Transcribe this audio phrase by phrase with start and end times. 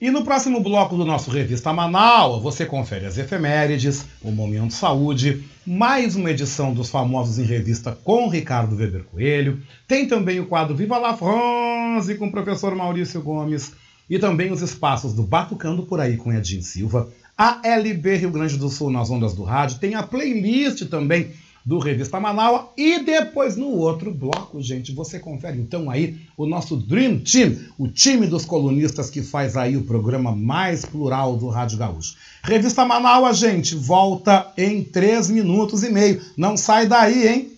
[0.00, 5.42] E no próximo bloco do nosso Revista Manaus, você confere as efemérides, o Momento Saúde,
[5.66, 10.76] mais uma edição dos Famosos em Revista com Ricardo Weber Coelho, tem também o quadro
[10.76, 13.72] Viva la France com o professor Maurício Gomes.
[14.08, 18.56] E também os espaços do Batucando por aí com Edinho Silva, a LB Rio Grande
[18.56, 21.32] do Sul nas ondas do rádio, tem a playlist também
[21.68, 22.70] do Revista Manaus.
[22.78, 27.86] E depois, no outro bloco, gente, você confere então aí o nosso Dream Team, o
[27.86, 32.16] time dos colunistas que faz aí o programa mais plural do Rádio Gaúcho.
[32.42, 36.22] Revista Manaus, gente, volta em três minutos e meio.
[36.38, 37.57] Não sai daí, hein?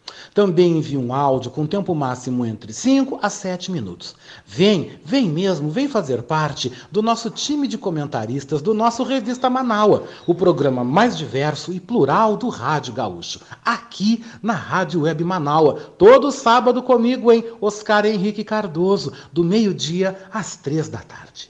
[0.33, 4.15] Também envie um áudio com tempo máximo entre 5 a 7 minutos.
[4.45, 10.05] Vem, vem mesmo, vem fazer parte do nosso time de comentaristas do nosso Revista Manaua,
[10.25, 16.31] o programa mais diverso e plural do Rádio Gaúcho, aqui na Rádio Web Manaua, todo
[16.31, 21.49] sábado comigo, hein, Oscar Henrique Cardoso, do meio-dia às três da tarde.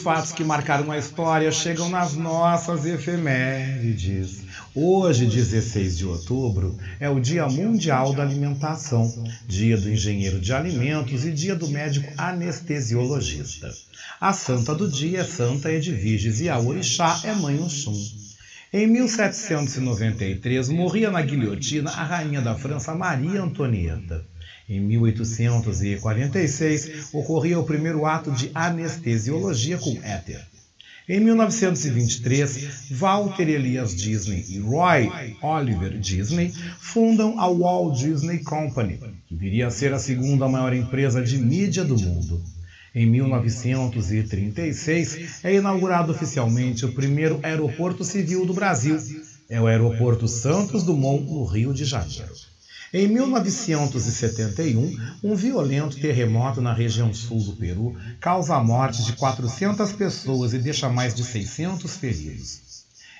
[0.00, 4.40] Os fatos que marcaram a história chegam nas nossas efemérides.
[4.74, 9.12] Hoje, 16 de outubro, é o Dia Mundial da Alimentação,
[9.46, 13.70] Dia do Engenheiro de Alimentos e Dia do Médico Anestesiologista.
[14.18, 17.92] A santa do dia é Santa Edviges e a orixá é Mãe Oxum.
[18.72, 24.24] Em 1793, morria na guilhotina a rainha da França Maria Antonieta.
[24.70, 30.40] Em 1846, ocorria o primeiro ato de anestesiologia com éter.
[31.08, 35.10] Em 1923, Walter Elias Disney e Roy
[35.42, 41.20] Oliver Disney fundam a Walt Disney Company, que viria a ser a segunda maior empresa
[41.20, 42.40] de mídia do mundo.
[42.94, 48.96] Em 1936, é inaugurado oficialmente o primeiro aeroporto civil do Brasil.
[49.48, 52.49] É o Aeroporto Santos Dumont, no Rio de Janeiro.
[52.92, 59.92] Em 1971, um violento terremoto na região sul do Peru causa a morte de 400
[59.92, 62.58] pessoas e deixa mais de 600 feridos.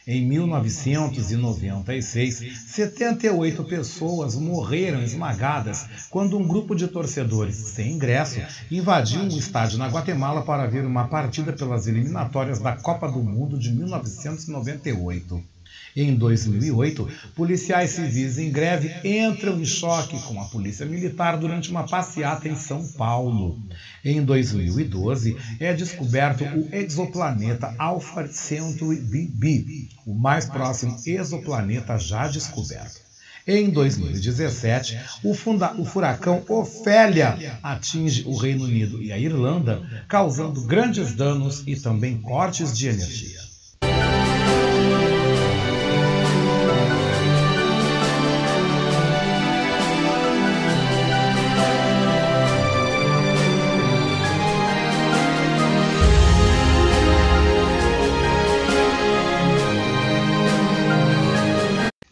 [0.05, 8.41] Em 1996, 78 pessoas morreram esmagadas quando um grupo de torcedores sem ingresso
[8.73, 13.57] invadiu um estádio na Guatemala para ver uma partida pelas eliminatórias da Copa do Mundo
[13.57, 15.60] de 1998.
[15.97, 21.83] Em 2008, policiais civis em greve entram em choque com a polícia militar durante uma
[21.83, 23.59] passeata em São Paulo.
[24.05, 33.01] Em 2012, é descoberto o exoplaneta Alpha Centauri b, o mais próximo exoplaneta já descoberto.
[33.47, 40.61] Em 2017, o, funda, o, furacão Ofélia atinge o Reino Unido e a Irlanda, causando
[40.63, 43.50] grandes danos e também cortes de energia.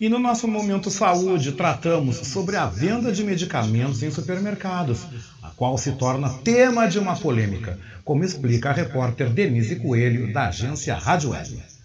[0.09, 5.07] E no nosso Momento Saúde tratamos sobre a venda de medicamentos em supermercados,
[5.43, 10.49] a qual se torna tema de uma polêmica, como explica a repórter Denise Coelho, da
[10.49, 11.78] agência Rádio Web.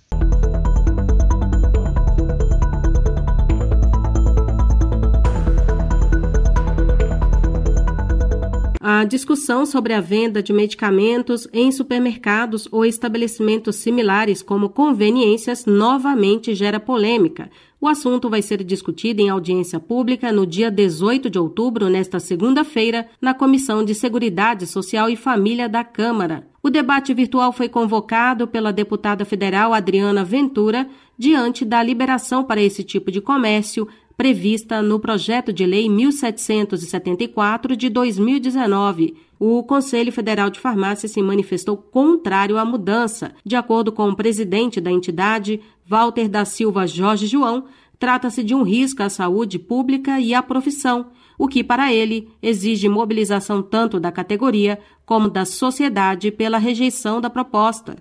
[8.85, 16.53] A discussão sobre a venda de medicamentos em supermercados ou estabelecimentos similares como conveniências novamente
[16.53, 17.49] gera polêmica.
[17.79, 23.07] O assunto vai ser discutido em audiência pública no dia 18 de outubro, nesta segunda-feira,
[23.21, 26.45] na Comissão de Seguridade Social e Família da Câmara.
[26.61, 32.83] O debate virtual foi convocado pela deputada federal Adriana Ventura diante da liberação para esse
[32.83, 39.15] tipo de comércio prevista no projeto de lei 1774 de 2019.
[39.39, 43.33] O Conselho Federal de Farmácia se manifestou contrário à mudança.
[43.45, 47.65] De acordo com o presidente da entidade, Walter da Silva Jorge João,
[47.99, 51.07] trata-se de um risco à saúde pública e à profissão,
[51.37, 57.29] o que, para ele, exige mobilização tanto da categoria como da sociedade pela rejeição da
[57.29, 57.95] proposta.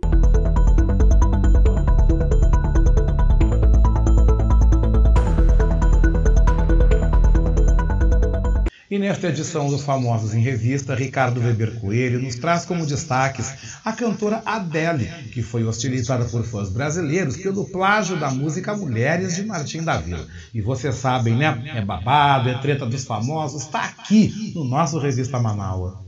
[8.95, 13.91] E nesta edição dos Famosos em Revista, Ricardo Weber Coelho nos traz como destaques a
[13.91, 19.83] cantora Adele, que foi hostilizada por fãs brasileiros pelo plágio da música Mulheres de Martim
[19.83, 20.25] da Vila.
[20.53, 21.61] E vocês sabem, né?
[21.75, 26.04] É babado, é treta dos famosos, está aqui no nosso Revista Manaua.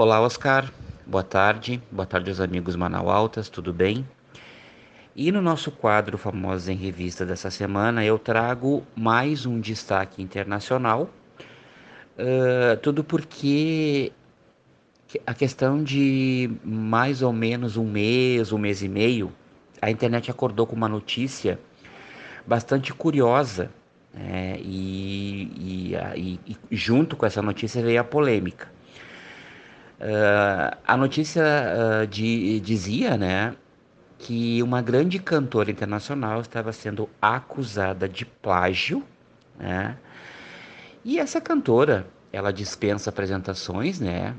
[0.00, 0.72] Olá, Oscar.
[1.04, 1.82] Boa tarde.
[1.90, 4.06] Boa tarde aos amigos Manaualtas, tudo bem?
[5.16, 11.10] E no nosso quadro Famosos em Revista dessa semana, eu trago mais um destaque internacional.
[12.16, 14.12] Uh, tudo porque
[15.26, 19.32] a questão de mais ou menos um mês, um mês e meio,
[19.82, 21.58] a internet acordou com uma notícia
[22.46, 23.68] bastante curiosa.
[24.14, 24.60] Né?
[24.60, 28.77] E, e, e, junto com essa notícia veio a polêmica.
[30.00, 33.56] Uh, a notícia uh, de, dizia né,
[34.16, 39.02] que uma grande cantora internacional estava sendo acusada de plágio,
[39.58, 39.96] né?
[41.04, 44.34] E essa cantora, ela dispensa apresentações, né?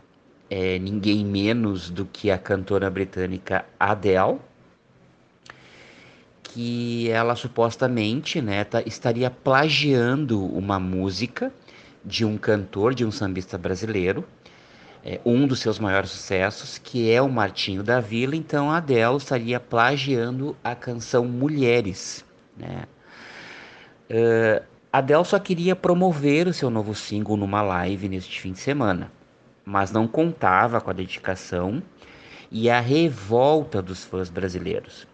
[0.49, 4.39] É ninguém menos do que a cantora britânica Adele,
[6.43, 11.53] que ela supostamente, né, tá, estaria plagiando uma música
[12.03, 14.25] de um cantor, de um sambista brasileiro,
[15.03, 18.35] é, um dos seus maiores sucessos, que é o Martinho da Vila.
[18.35, 22.25] Então a Adele estaria plagiando a canção Mulheres.
[22.57, 22.83] Né?
[24.09, 29.11] Uh, Adele só queria promover o seu novo single numa live neste fim de semana,
[29.63, 31.81] mas não contava com a dedicação
[32.51, 35.07] e a revolta dos fãs brasileiros.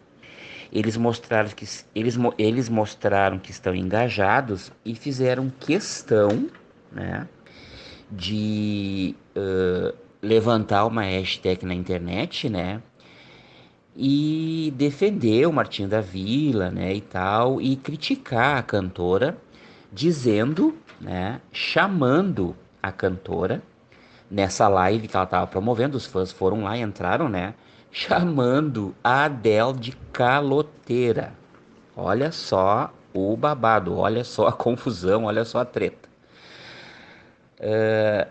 [0.72, 6.50] Eles mostraram que, eles, eles mostraram que estão engajados e fizeram questão
[6.92, 7.28] né,
[8.12, 12.82] de uh, levantar uma hashtag na internet, né?
[13.96, 19.38] E defender o Martinho da Vila, né, e tal, e criticar a cantora,
[19.92, 23.64] dizendo, né, chamando a cantora
[24.30, 27.54] nessa live que ela estava promovendo, os fãs foram lá e entraram, né,
[27.90, 31.34] chamando a Adele de caloteira.
[31.96, 36.05] Olha só o babado, olha só a confusão, olha só a treta.
[37.60, 38.30] Uh,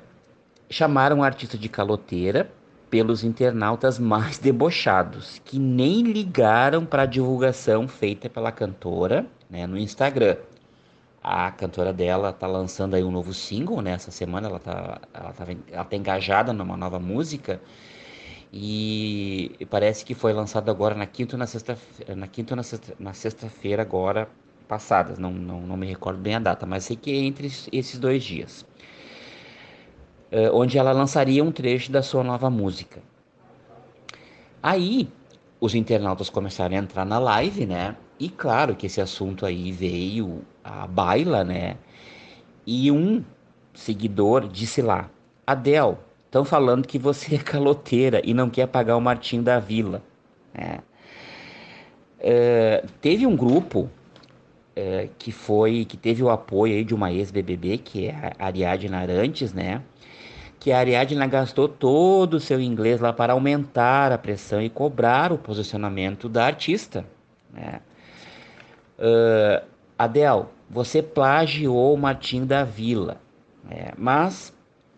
[0.69, 2.51] chamaram a artista de caloteira
[2.91, 9.79] pelos internautas mais debochados, que nem ligaram para a divulgação feita pela cantora né, no
[9.79, 10.37] Instagram.
[11.23, 13.93] A cantora dela está lançando aí um novo single, né?
[13.93, 17.61] Essa semana ela está ela tá, ela tá engajada numa nova música
[18.53, 21.79] e parece que foi lançado agora na quinta na sexta
[22.15, 24.29] na quinta na sexta, na sexta-feira agora
[24.69, 27.99] passadas, não, não, não me recordo bem a data, mas sei que é entre esses
[27.99, 28.67] dois dias.
[30.37, 33.01] Eh, onde ela lançaria um trecho da sua nova música.
[34.61, 35.09] Aí
[35.61, 37.95] os internautas começaram a entrar na live, né?
[38.19, 41.77] E claro que esse assunto aí veio à baila, né?
[42.67, 43.25] E um
[43.73, 45.09] seguidor disse lá:
[45.47, 50.03] Adel, estão falando que você é caloteira e não quer pagar o Martim da Vila.
[50.53, 50.81] É.
[52.19, 57.79] Uh, teve um grupo uh, que foi que teve o apoio aí de uma ex-BBB
[57.79, 59.81] que é a Ariadne Narantes, né?
[60.65, 65.31] Que a Ariadna gastou todo o seu inglês lá para aumentar a pressão e cobrar
[65.31, 67.05] o posicionamento da artista.
[67.53, 67.83] Né?
[68.99, 69.63] Uh,
[69.99, 73.21] Adel, você plagiou o Martinho da Vila,
[73.63, 73.91] né?
[73.99, 74.55] mas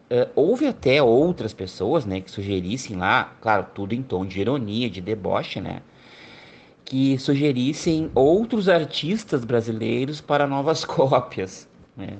[0.08, 4.88] uh, houve até outras pessoas né, que sugerissem lá, claro, tudo em tom de ironia,
[4.88, 5.82] de deboche, né?
[6.85, 11.68] que sugerissem outros artistas brasileiros para novas cópias.
[11.96, 12.18] Né?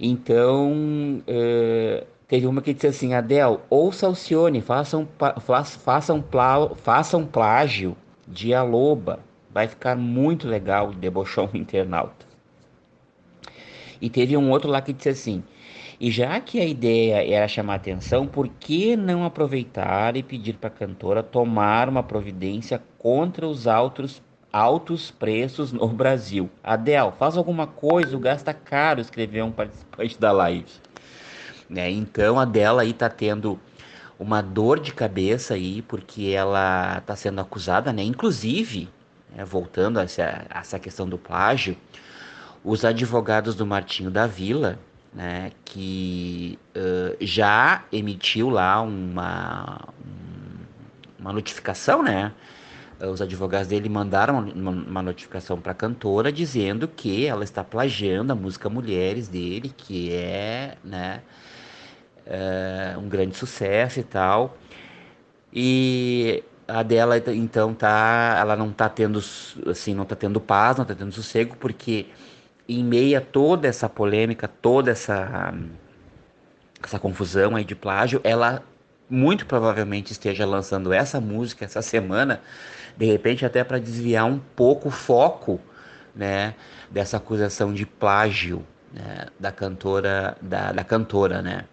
[0.00, 5.06] Então, uh, Teve uma que disse assim: Adel, ouça Alcione, faça um,
[5.40, 9.20] faça, um plágio de A Loba.
[9.50, 12.26] Vai ficar muito legal, debochou internauta.
[14.00, 15.42] E teve um outro lá que disse assim:
[16.00, 20.68] e já que a ideia era chamar atenção, por que não aproveitar e pedir para
[20.68, 26.48] a cantora tomar uma providência contra os altos, altos preços no Brasil?
[26.62, 30.70] Adel, faz alguma coisa, gasta caro, escreveu um participante da live.
[31.68, 31.90] Né?
[31.90, 33.58] Então a dela aí tá tendo
[34.18, 38.02] uma dor de cabeça aí, porque ela tá sendo acusada, né?
[38.02, 38.88] Inclusive,
[39.34, 41.76] né, voltando a essa, a essa questão do plágio,
[42.64, 44.78] os advogados do Martinho da Vila,
[45.14, 49.80] né, que uh, já emitiu lá uma,
[51.18, 52.32] uma notificação, né?
[53.00, 58.34] Os advogados dele mandaram uma, notificação para a cantora dizendo que ela está plagiando a
[58.34, 61.22] música Mulheres dele, que é, né,
[62.28, 64.56] é, um grande sucesso e tal.
[65.52, 69.18] E a dela então tá, ela não tá tendo
[69.66, 72.06] assim, não tá tendo paz, não tá tendo sossego, porque
[72.68, 75.54] em meio a toda essa polêmica, toda essa
[76.82, 78.62] essa confusão aí de plágio, ela
[79.10, 82.42] muito provavelmente esteja lançando essa música essa semana,
[82.96, 85.58] de repente até para desviar um pouco o foco,
[86.14, 86.54] né,
[86.90, 91.64] dessa acusação de plágio né, da cantora da, da cantora, né?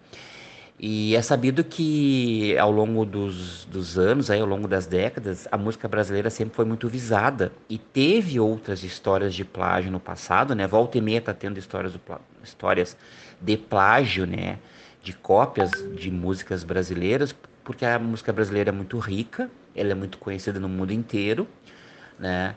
[0.78, 5.56] E é sabido que ao longo dos, dos anos, aí, ao longo das décadas, a
[5.56, 7.50] música brasileira sempre foi muito visada.
[7.68, 10.66] E teve outras histórias de plágio no passado, né?
[10.66, 11.94] Volta e meia tá tendo histórias,
[12.44, 12.94] histórias
[13.40, 14.58] de plágio, né?
[15.02, 20.18] De cópias de músicas brasileiras, porque a música brasileira é muito rica, ela é muito
[20.18, 21.48] conhecida no mundo inteiro,
[22.18, 22.54] né?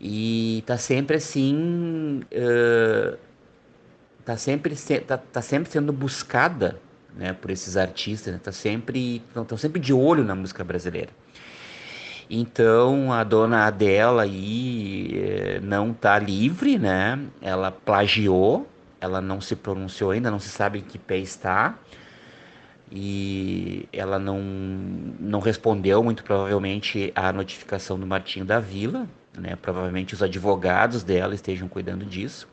[0.00, 2.22] E tá sempre assim...
[2.32, 3.18] Uh,
[4.24, 4.74] tá sempre,
[5.06, 6.80] tá, tá sempre sendo buscada
[7.16, 11.10] né, por esses artistas, né, tá sempre, estão sempre de olho na música brasileira.
[12.34, 17.18] Então a dona Adela aí eh, não tá livre, né?
[17.42, 18.66] Ela plagiou,
[19.00, 21.78] ela não se pronunciou ainda, não se sabe em que pé está.
[22.90, 29.56] E ela não, não respondeu, muito provavelmente, à notificação do Martinho da Vila, né?
[29.56, 32.48] Provavelmente os advogados dela estejam cuidando disso.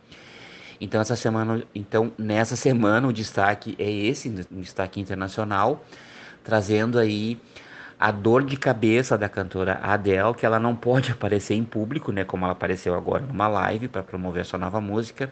[0.79, 5.83] Então essa semana, então nessa semana o destaque é esse, um destaque internacional,
[6.43, 7.39] trazendo aí
[7.99, 12.23] a dor de cabeça da cantora Adele, que ela não pode aparecer em público, né,
[12.23, 15.31] como ela apareceu agora numa live para promover a sua nova música.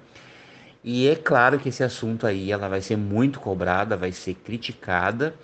[0.84, 5.36] E é claro que esse assunto aí ela vai ser muito cobrada, vai ser criticada,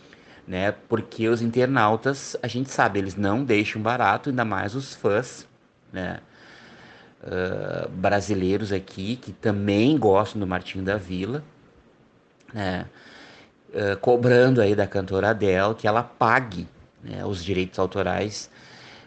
[0.47, 0.71] né?
[0.71, 5.47] Porque os internautas, a gente sabe, eles não deixam barato, ainda mais os fãs,
[5.91, 6.19] né?
[7.89, 11.43] Brasileiros aqui que também gostam do Martinho da Vila,
[12.53, 12.85] né?
[13.73, 16.67] Uh, cobrando aí da cantora Adele que ela pague
[17.01, 18.47] né, os direitos autorais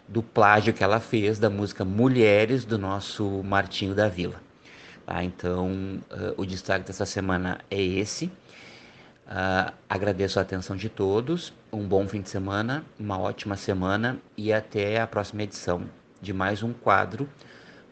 [0.05, 4.41] do plágio que ela fez da música Mulheres do nosso Martinho da Vila.
[5.05, 5.23] Tá?
[5.23, 5.71] Então,
[6.11, 8.25] uh, o destaque dessa semana é esse.
[8.25, 14.51] Uh, agradeço a atenção de todos, um bom fim de semana, uma ótima semana e
[14.51, 15.83] até a próxima edição
[16.21, 17.27] de mais um quadro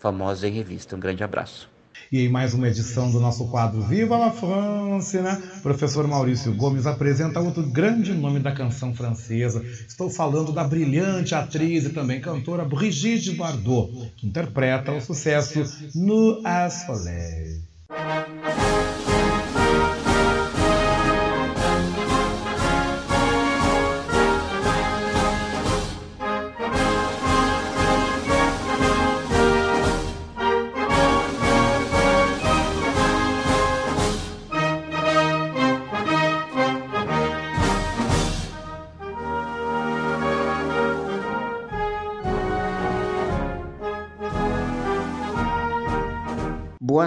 [0.05, 0.95] Famosos em Revista.
[0.95, 1.67] Um grande abraço.
[2.11, 5.41] E em mais uma edição do nosso quadro Viva la France, né?
[5.63, 9.65] Professor Maurício Gomes apresenta outro grande nome da canção francesa.
[9.65, 15.63] Estou falando da brilhante atriz e também cantora Brigitte Bardot, que interpreta o sucesso
[15.95, 16.39] No
[16.69, 17.63] Soleil.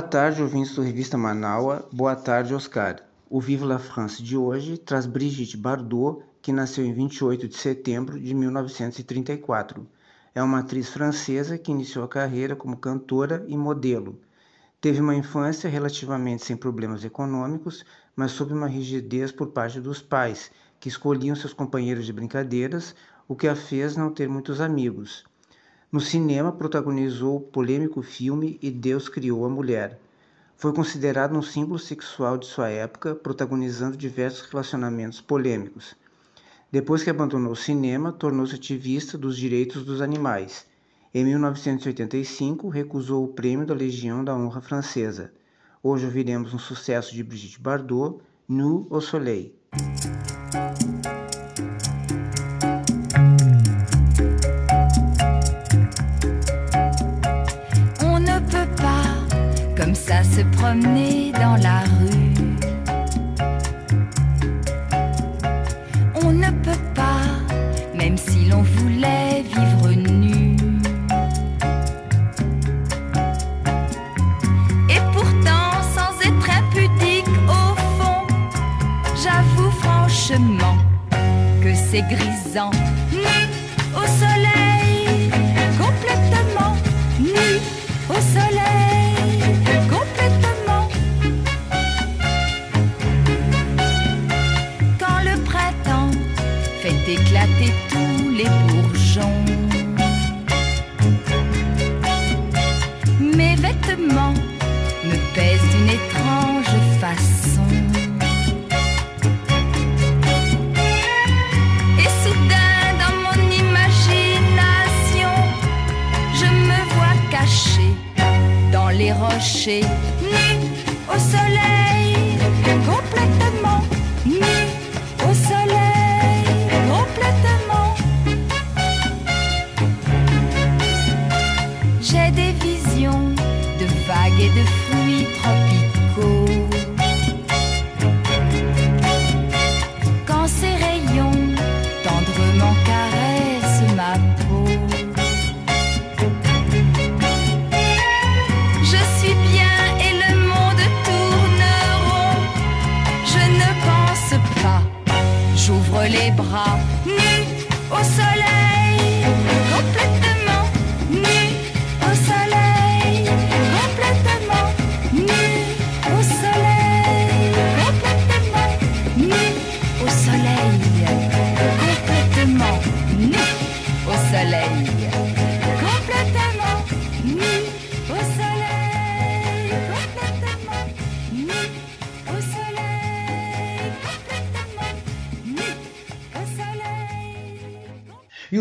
[0.08, 1.86] Tarde, ouvintes do Revista Manaua.
[1.92, 2.96] Boa tarde, Oscar.
[3.28, 8.18] O Vive la France de hoje traz Brigitte Bardot, que nasceu em 28 de setembro
[8.18, 9.86] de 1934.
[10.34, 14.18] É uma atriz francesa que iniciou a carreira como cantora e modelo.
[14.80, 17.84] Teve uma infância relativamente sem problemas econômicos,
[18.16, 22.94] mas sob uma rigidez por parte dos pais, que escolhiam seus companheiros de brincadeiras,
[23.28, 25.27] o que a fez não ter muitos amigos.
[25.90, 29.98] No cinema, protagonizou o polêmico filme E Deus Criou a Mulher.
[30.54, 35.96] Foi considerado um símbolo sexual de sua época, protagonizando diversos relacionamentos polêmicos.
[36.70, 40.66] Depois que abandonou o cinema, tornou-se ativista dos direitos dos animais.
[41.14, 45.32] Em 1985, recusou o prêmio da Legião da Honra Francesa.
[45.82, 49.54] Hoje ouviremos um sucesso de Brigitte Bardot, Nu au Soleil.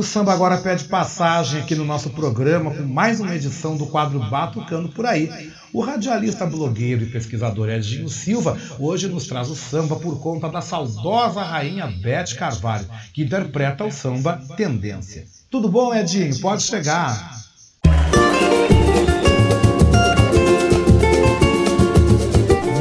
[0.08, 4.88] Samba agora pede passagem aqui no nosso programa com mais uma edição do quadro Batucando
[4.88, 5.30] por aí.
[5.74, 10.62] O radialista, blogueiro e pesquisador Edinho Silva hoje nos traz o samba por conta da
[10.62, 15.26] saudosa rainha Beth Carvalho, que interpreta o samba Tendência.
[15.52, 16.40] Tudo bom, Edinho?
[16.40, 17.36] Pode chegar.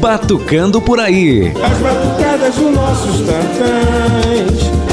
[0.00, 1.48] Batucando por aí.
[1.48, 4.85] As batucadas dos nossos tantãs.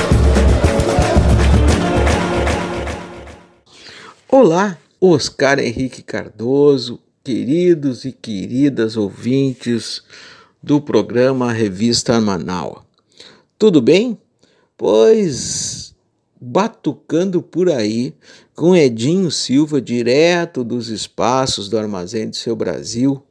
[4.35, 10.01] Olá, Oscar Henrique Cardoso, queridos e queridas ouvintes
[10.61, 12.81] do programa Revista Manaus.
[13.59, 14.17] Tudo bem?
[14.75, 15.93] Pois
[16.41, 18.15] batucando por aí
[18.55, 23.21] com Edinho Silva, direto dos espaços do Armazém do Seu Brasil,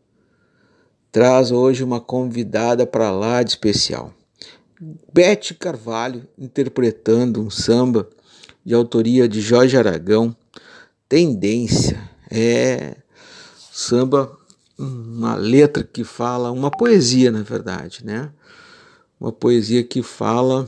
[1.10, 4.14] traz hoje uma convidada para lá de especial.
[5.12, 8.08] Bete Carvalho interpretando um samba
[8.64, 10.36] de autoria de Jorge Aragão,
[11.12, 12.09] Tendência.
[12.31, 12.96] É
[13.70, 14.35] samba,
[14.79, 18.33] uma letra que fala, uma poesia, na verdade, né?
[19.20, 20.66] Uma poesia que fala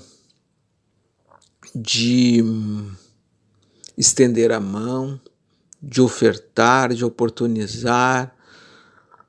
[1.74, 2.44] de
[3.96, 5.18] estender a mão,
[5.82, 8.36] de ofertar, de oportunizar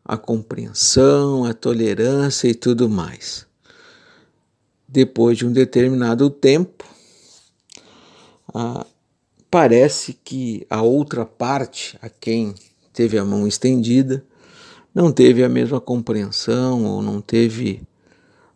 [0.03, 3.47] a compreensão, a tolerância e tudo mais.
[4.85, 6.83] Depois de um determinado tempo,
[8.53, 8.85] ah,
[9.55, 12.53] parece que a outra parte, a quem
[12.91, 14.21] teve a mão estendida,
[14.93, 17.81] não teve a mesma compreensão ou não teve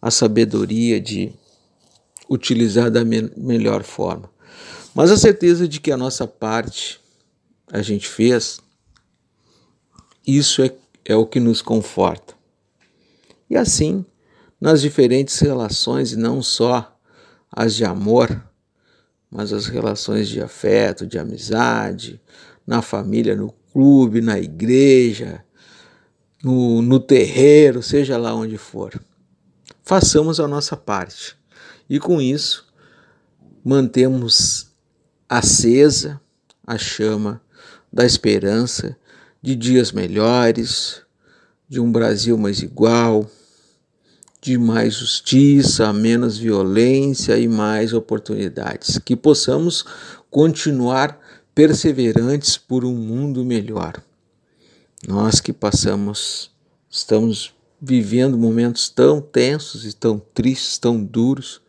[0.01, 1.31] a sabedoria de
[2.29, 4.29] utilizar da me melhor forma.
[4.93, 6.99] Mas a certeza de que a nossa parte
[7.71, 8.59] a gente fez,
[10.27, 12.33] isso é, é o que nos conforta.
[13.49, 14.03] E assim,
[14.59, 16.93] nas diferentes relações, e não só
[17.49, 18.48] as de amor,
[19.29, 22.19] mas as relações de afeto, de amizade,
[22.65, 25.43] na família, no clube, na igreja,
[26.43, 28.99] no, no terreiro, seja lá onde for.
[29.83, 31.37] Façamos a nossa parte
[31.89, 32.67] e com isso
[33.63, 34.71] mantemos
[35.27, 36.19] acesa
[36.65, 37.41] a chama
[37.91, 38.95] da esperança
[39.41, 41.01] de dias melhores,
[41.67, 43.29] de um Brasil mais igual,
[44.41, 48.97] de mais justiça, menos violência e mais oportunidades.
[48.99, 49.85] Que possamos
[50.29, 51.19] continuar
[51.53, 54.01] perseverantes por um mundo melhor.
[55.07, 56.51] Nós que passamos,
[56.89, 61.61] estamos vivendo momentos tão tensos e tão tristes, tão duros,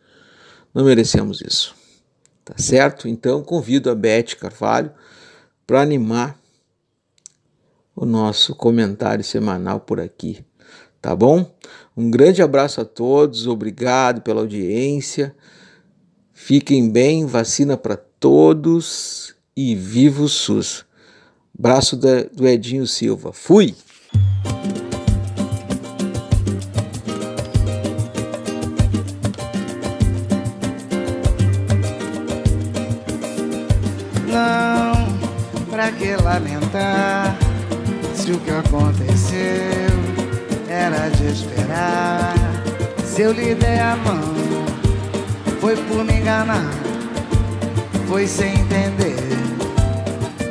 [0.73, 1.75] não merecemos isso.
[2.43, 3.07] Tá certo?
[3.07, 4.91] Então convido a Beth Carvalho
[5.65, 6.37] para animar
[7.95, 10.43] o nosso comentário semanal por aqui.
[11.01, 11.53] Tá bom?
[12.01, 15.35] Um grande abraço a todos, obrigado pela audiência.
[16.33, 20.83] Fiquem bem, vacina para todos e viva o SUS.
[21.53, 23.31] Braço do Edinho Silva.
[23.31, 23.75] Fui!
[34.27, 37.37] Não, pra que lamentar
[38.15, 39.90] se o que aconteceu
[40.81, 42.33] era de esperar?
[43.05, 44.33] Se eu lhe dei a mão,
[45.59, 46.71] foi por me enganar,
[48.07, 49.15] foi sem entender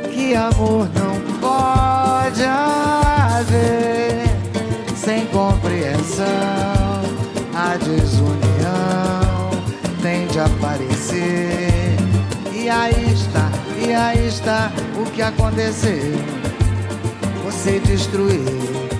[0.09, 4.23] que amor não pode haver
[4.95, 6.25] sem compreensão.
[7.53, 9.51] A desunião
[10.01, 11.97] tem de aparecer.
[12.53, 16.13] E aí está, e aí está o que aconteceu.
[17.43, 18.90] Você destruiu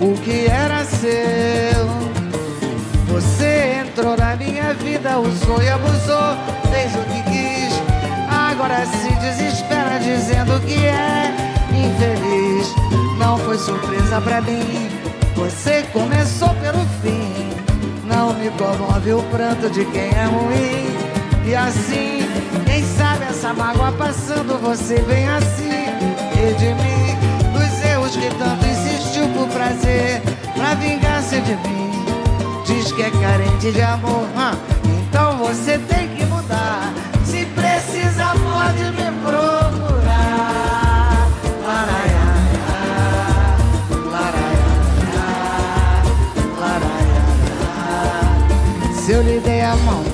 [0.00, 1.88] o que era seu.
[3.08, 6.36] Você entrou na minha vida, usou e abusou,
[6.70, 7.74] fez o que quis.
[8.30, 11.34] Agora se desespera dizendo que é
[11.72, 12.68] infeliz.
[13.18, 14.88] Não foi surpresa pra mim,
[15.34, 17.48] você começou pelo fim.
[18.04, 21.08] Não me comove o pranto de quem é ruim.
[21.44, 22.28] E assim,
[22.66, 25.86] quem sabe essa mágoa passando, você vem assim
[26.32, 26.87] que tanto
[29.38, 30.20] por prazer,
[30.56, 32.04] pra vingança de mim.
[32.66, 34.58] Diz que é carente de amor, hã?
[34.84, 36.92] Então você tem que mudar.
[37.24, 40.48] Se precisa, pode me procurar.
[41.64, 42.28] Laraiá.
[48.94, 50.04] Se eu lhe dei a mão,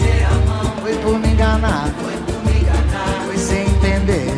[0.00, 4.32] dei a mão, foi por me enganar, foi por me enganar, foi sem entender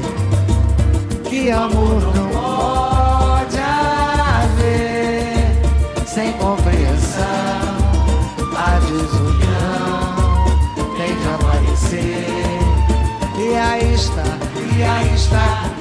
[1.25, 2.54] que amor não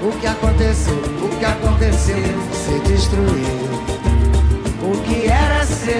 [0.02, 2.16] o que aconteceu, o que aconteceu,
[2.54, 3.84] se destruiu.
[4.82, 5.94] O que era seu,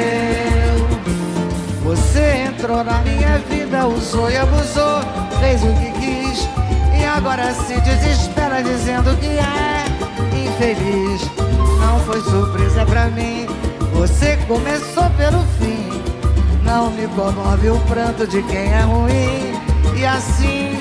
[1.84, 5.02] você entrou na minha vida, usou e abusou,
[5.40, 6.50] fez o que quis.
[7.00, 9.86] E agora se desespera dizendo que é
[10.46, 11.22] infeliz.
[11.80, 13.48] Não foi surpresa pra mim,
[13.94, 15.90] você começou pelo fim.
[16.64, 19.54] Não me comove o pranto de quem é ruim.
[19.96, 20.73] E assim,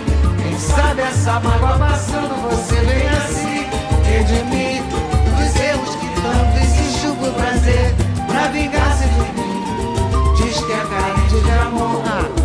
[0.74, 3.66] sabe essa mágoa passando, você vem assim,
[4.04, 7.94] redimir dos erros que tanto existe o prazer
[8.26, 10.34] pra vingar-se de mim.
[10.36, 12.41] Diz que é carente de amor.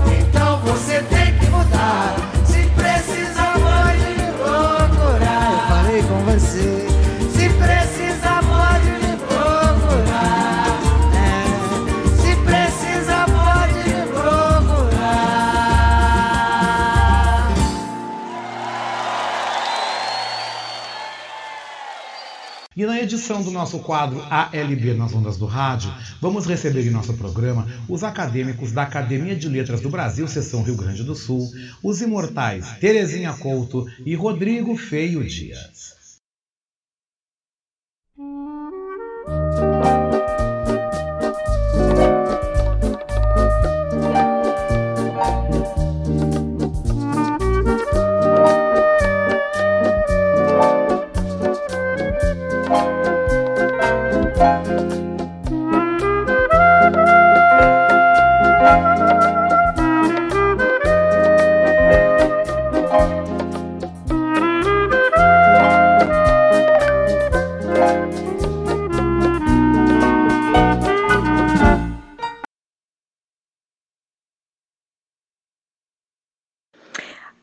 [23.08, 28.04] Edição do nosso quadro ALB nas ondas do rádio, vamos receber em nosso programa os
[28.04, 31.50] acadêmicos da Academia de Letras do Brasil, seção Rio Grande do Sul,
[31.82, 35.97] os imortais Terezinha Couto e Rodrigo Feio Dias.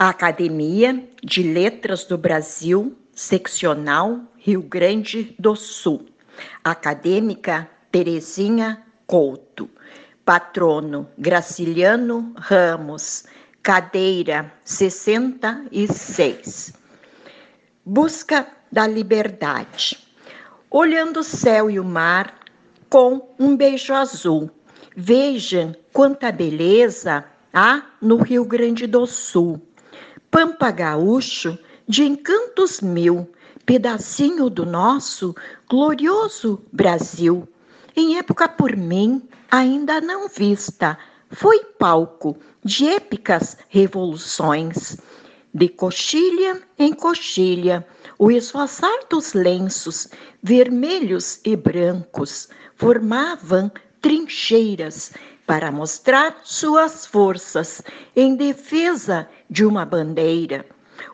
[0.08, 6.04] Academia de Letras do Brasil, seccional Rio Grande do Sul.
[6.62, 9.70] Acadêmica Terezinha Couto.
[10.22, 13.24] Patrono Graciliano Ramos.
[13.62, 16.74] Cadeira 66.
[17.82, 20.06] Busca da liberdade.
[20.70, 22.40] Olhando o céu e o mar
[22.90, 24.50] com um beijo azul.
[24.94, 29.66] Vejam quanta beleza há no Rio Grande do Sul.
[30.34, 33.30] Pampa Gaúcho, de encantos mil,
[33.64, 35.32] pedacinho do nosso
[35.70, 37.48] glorioso Brasil.
[37.94, 40.98] Em época por mim ainda não vista,
[41.30, 44.96] foi palco de épicas revoluções.
[45.54, 47.86] De coxilha em coxilha,
[48.18, 50.08] o esvoaçar dos lenços,
[50.42, 53.70] vermelhos e brancos, formavam
[54.00, 55.12] trincheiras
[55.46, 57.82] para mostrar suas forças
[58.16, 60.64] em defesa de uma bandeira.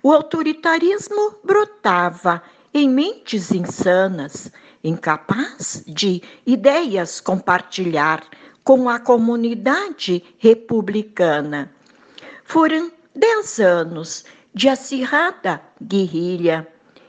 [0.03, 4.51] O autoritarismo brotava em mentes insanas,
[4.85, 8.23] incapaz de ideias compartilhar
[8.63, 11.73] com a comunidade republicana.
[12.45, 16.67] Foram dez anos de acirrada guerrilha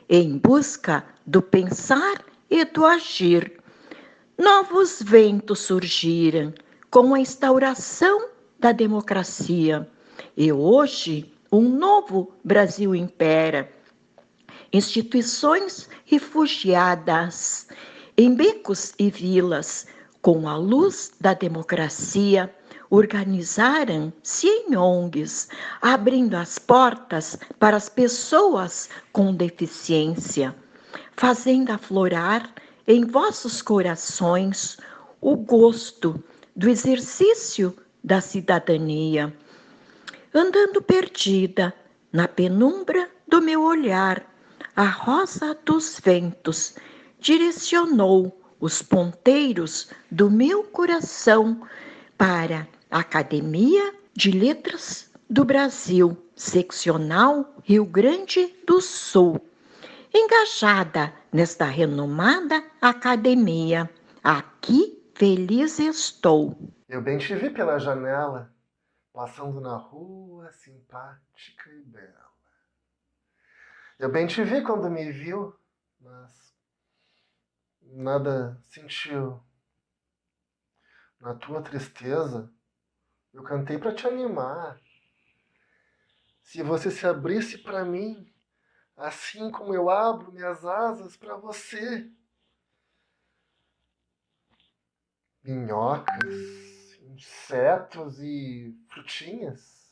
[0.10, 3.60] em busca do pensar e do agir.
[4.38, 6.54] Novos ventos surgiram
[6.92, 8.28] com a instauração
[8.60, 9.90] da democracia.
[10.36, 13.72] E hoje, um novo Brasil impera.
[14.74, 17.68] Instituições refugiadas
[18.18, 19.88] em becos e vilas,
[20.22, 22.54] com a luz da democracia,
[22.90, 25.48] organizaram-se em ONGs,
[25.82, 30.54] abrindo as portas para as pessoas com deficiência,
[31.16, 32.54] fazendo aflorar
[32.86, 34.78] em vossos corações
[35.22, 36.22] o gosto
[36.56, 39.34] do exercício da cidadania.
[40.34, 41.74] Andando perdida
[42.12, 44.26] na penumbra do meu olhar,
[44.76, 46.76] a rosa dos ventos
[47.20, 51.62] direcionou os ponteiros do meu coração
[52.18, 59.42] para a Academia de Letras do Brasil, seccional Rio Grande do Sul.
[60.14, 63.90] Engajada nesta renomada academia,
[64.24, 66.58] aqui feliz estou.
[66.90, 68.52] Eu bem te vi pela janela,
[69.14, 72.32] passando na rua, simpática e bela.
[74.00, 75.56] Eu bem te vi quando me viu,
[76.00, 76.56] mas
[77.84, 79.40] nada sentiu.
[81.20, 82.52] Na tua tristeza,
[83.32, 84.82] eu cantei para te animar.
[86.42, 88.28] Se você se abrisse para mim,
[88.98, 92.12] assim como eu abro minhas asas para você.
[95.44, 99.92] Minhocas, insetos e frutinhas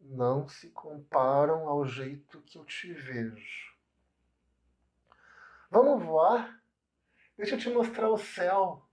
[0.00, 3.76] não se comparam ao jeito que eu te vejo.
[5.70, 6.62] Vamos voar?
[7.36, 8.88] Deixa eu te mostrar o céu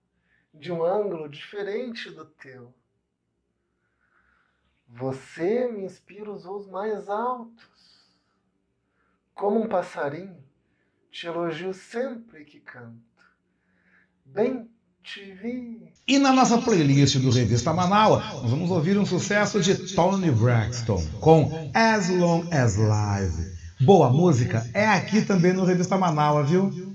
[0.54, 2.74] de um ângulo diferente do teu.
[4.88, 8.14] Você me inspira os voos mais altos.
[9.34, 10.46] Como um passarinho,
[11.10, 13.36] te elogio sempre que canto.
[14.26, 14.75] Bem.
[16.08, 21.04] E na nossa playlist do Revista Manaus, nós vamos ouvir um sucesso de Tony Braxton
[21.20, 23.56] com As Long as Live.
[23.80, 26.95] Boa música é aqui também no Revista Manaus, viu?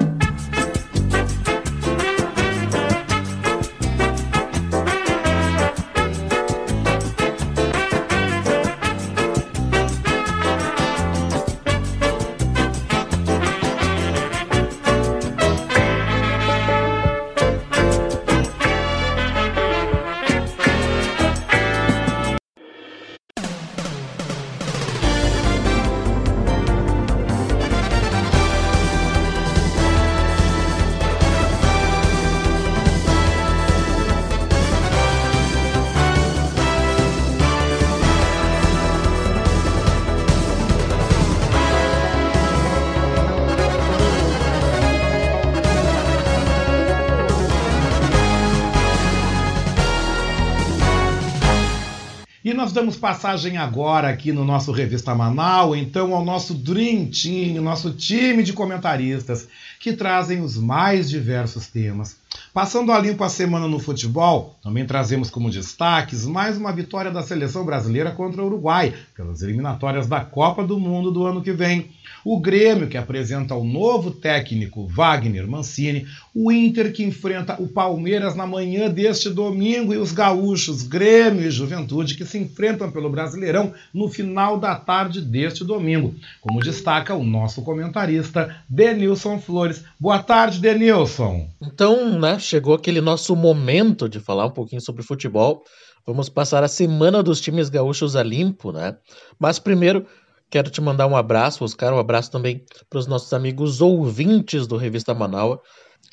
[52.71, 57.91] Nós damos passagem agora aqui no nosso Revista Manaus, então ao nosso Dream Team, nosso
[57.91, 62.15] time de comentaristas que trazem os mais diversos temas.
[62.53, 67.21] Passando a limpo a semana no futebol, também trazemos como destaques mais uma vitória da
[67.23, 71.89] seleção brasileira contra o Uruguai, pelas eliminatórias da Copa do Mundo do ano que vem.
[72.23, 76.05] O Grêmio, que apresenta o novo técnico Wagner Mancini,
[76.35, 81.51] o Inter, que enfrenta o Palmeiras na manhã deste domingo, e os gaúchos Grêmio e
[81.51, 82.60] Juventude, que se enfrentam
[82.91, 86.15] pelo Brasileirão no final da tarde deste domingo.
[86.39, 89.83] Como destaca o nosso comentarista Denilson Flores.
[89.99, 91.49] Boa tarde, Denilson.
[91.61, 95.63] Então, né, chegou aquele nosso momento de falar um pouquinho sobre futebol.
[96.05, 98.95] Vamos passar a semana dos times gaúchos a limpo, né?
[99.39, 100.05] Mas primeiro
[100.51, 104.75] Quero te mandar um abraço, Oscar, um abraço também para os nossos amigos ouvintes do
[104.75, 105.59] Revista Manaus.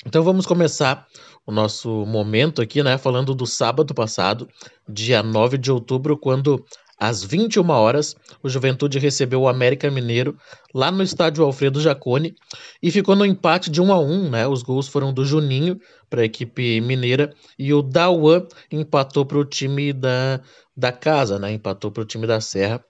[0.05, 1.05] Então vamos começar
[1.49, 4.47] o nosso momento aqui, né, falando do sábado passado,
[4.87, 6.63] dia 9 de outubro, quando
[6.95, 10.37] às 21 horas o Juventude recebeu o América Mineiro
[10.75, 12.35] lá no estádio Alfredo Jaconi
[12.83, 14.47] e ficou no empate de 1 a 1, né?
[14.47, 19.45] Os gols foram do Juninho para a equipe mineira e o Dauan empatou para o
[19.45, 20.41] time da,
[20.77, 21.51] da casa, né?
[21.51, 22.83] Empatou para o time da Serra.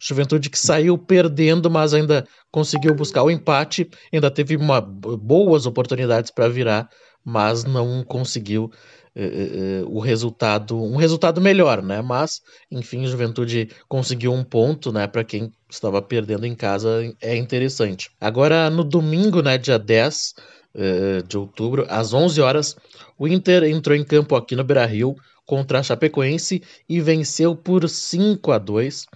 [0.00, 6.30] Juventude que saiu perdendo, mas ainda conseguiu buscar o empate, ainda teve uma, boas oportunidades
[6.30, 6.88] para virar,
[7.26, 8.70] mas não conseguiu
[9.16, 12.00] eh, eh, eh, o resultado, um resultado melhor, né?
[12.00, 15.08] Mas, enfim, Juventude conseguiu um ponto, né?
[15.08, 18.10] Para quem estava perdendo em casa, é interessante.
[18.20, 20.34] Agora, no domingo, né, dia 10
[20.74, 22.76] eh, de outubro, às 11 horas,
[23.18, 28.52] o Inter entrou em campo aqui no Beira-Rio contra a Chapecoense e venceu por 5
[28.52, 29.06] a 2.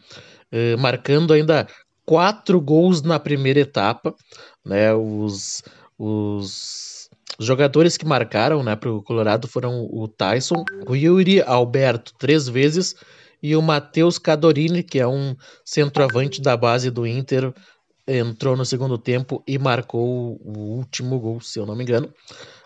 [0.51, 1.69] Eh, marcando ainda
[2.05, 4.15] quatro gols na primeira etapa.
[4.65, 4.93] Né?
[4.95, 5.63] Os,
[5.97, 6.90] os
[7.45, 12.95] jogadores que marcaram né, para o Colorado foram o Tyson, o Yuri Alberto três vezes
[13.43, 15.35] e o Matheus Cadorini, que é um
[15.65, 17.53] centroavante da base do Inter,
[18.07, 22.13] entrou no segundo tempo e marcou o último gol, se eu não me engano.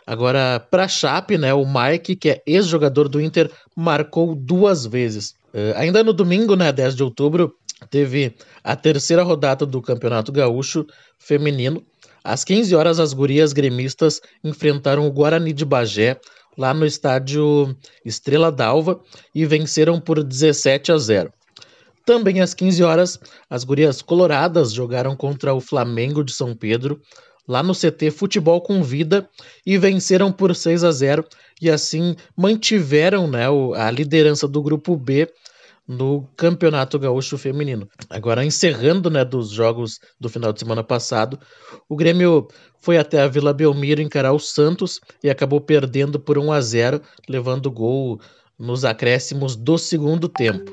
[0.07, 5.35] Agora, para Chape, né, o Mike, que é ex-jogador do Inter, marcou duas vezes.
[5.55, 7.55] Uh, ainda no domingo, né, 10 de outubro,
[7.91, 10.87] teve a terceira rodada do Campeonato Gaúcho
[11.19, 11.83] Feminino.
[12.25, 16.19] Às 15 horas, as gurias gremistas enfrentaram o Guarani de Bagé
[16.57, 18.99] lá no estádio Estrela d'Alva
[19.35, 21.31] e venceram por 17 a 0.
[22.07, 26.99] Também às 15 horas, as gurias coloradas jogaram contra o Flamengo de São Pedro
[27.47, 29.29] lá no CT Futebol com Vida
[29.67, 31.27] e venceram por 6 a 0
[31.61, 33.45] e assim mantiveram né,
[33.77, 35.29] a liderança do grupo B
[35.87, 37.89] no Campeonato Gaúcho Feminino.
[38.09, 41.39] Agora, encerrando né, dos jogos do final de semana passado,
[41.89, 42.49] o Grêmio
[42.81, 47.01] foi até a Vila Belmiro encarar o Santos e acabou perdendo por 1 a 0,
[47.29, 48.21] levando gol
[48.59, 50.73] nos acréscimos do segundo tempo.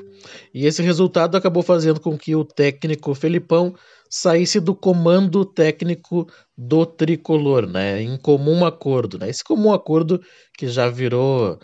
[0.54, 3.74] E esse resultado acabou fazendo com que o técnico Felipão
[4.08, 8.02] saísse do comando técnico do tricolor, né?
[8.02, 9.28] Em comum acordo, né?
[9.28, 10.20] Esse comum acordo
[10.56, 11.58] que já virou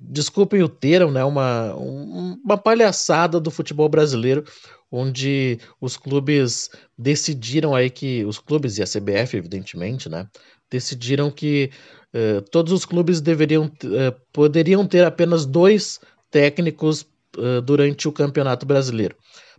[0.00, 4.44] desculpem o termo, né, uma, uma palhaçada do futebol brasileiro,
[4.90, 10.26] onde os clubes decidiram aí que, os clubes e a CBF, evidentemente, né,
[10.70, 11.70] decidiram que
[12.14, 17.02] uh, todos os clubes deveriam, uh, poderiam ter apenas dois técnicos
[17.36, 19.16] uh, durante o Campeonato Brasileiro.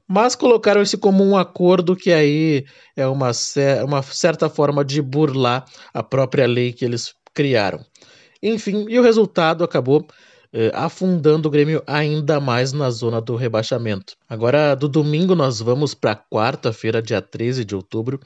[0.08, 2.64] Mas colocaram isso como um acordo que aí
[2.96, 3.32] é uma,
[3.84, 7.84] uma certa forma de burlar a própria lei que eles criaram.
[8.48, 10.06] Enfim, e o resultado acabou
[10.54, 14.16] eh, afundando o Grêmio ainda mais na zona do rebaixamento.
[14.30, 18.20] Agora, do domingo, nós vamos para quarta-feira, dia 13 de outubro,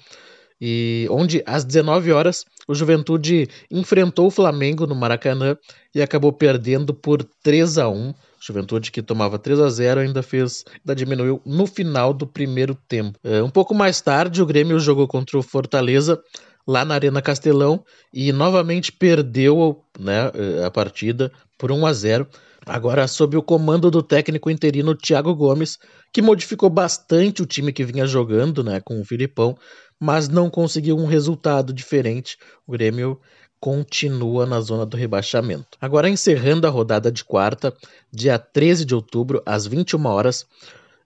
[0.60, 5.56] e onde às 19 horas o Juventude enfrentou o Flamengo no Maracanã
[5.96, 10.64] e acabou perdendo por 3 a 1 Juventude que tomava 3 a 0 ainda fez,
[10.80, 13.20] ainda diminuiu no final do primeiro tempo.
[13.24, 16.20] É, um pouco mais tarde, o Grêmio jogou contra o Fortaleza
[16.70, 22.28] lá na Arena Castelão e novamente perdeu né, é, a partida por 1 a 0
[22.64, 25.80] agora sob o comando do técnico interino Thiago Gomes,
[26.14, 29.58] que modificou bastante o time que vinha jogando né, com o Filipão,
[30.00, 32.38] mas não conseguiu um resultado diferente.
[32.68, 33.20] O Grêmio
[33.60, 35.76] continua na zona do rebaixamento.
[35.82, 37.74] Agora encerrando a rodada de quarta,
[38.14, 40.46] dia 13 de outubro, às 21 horas,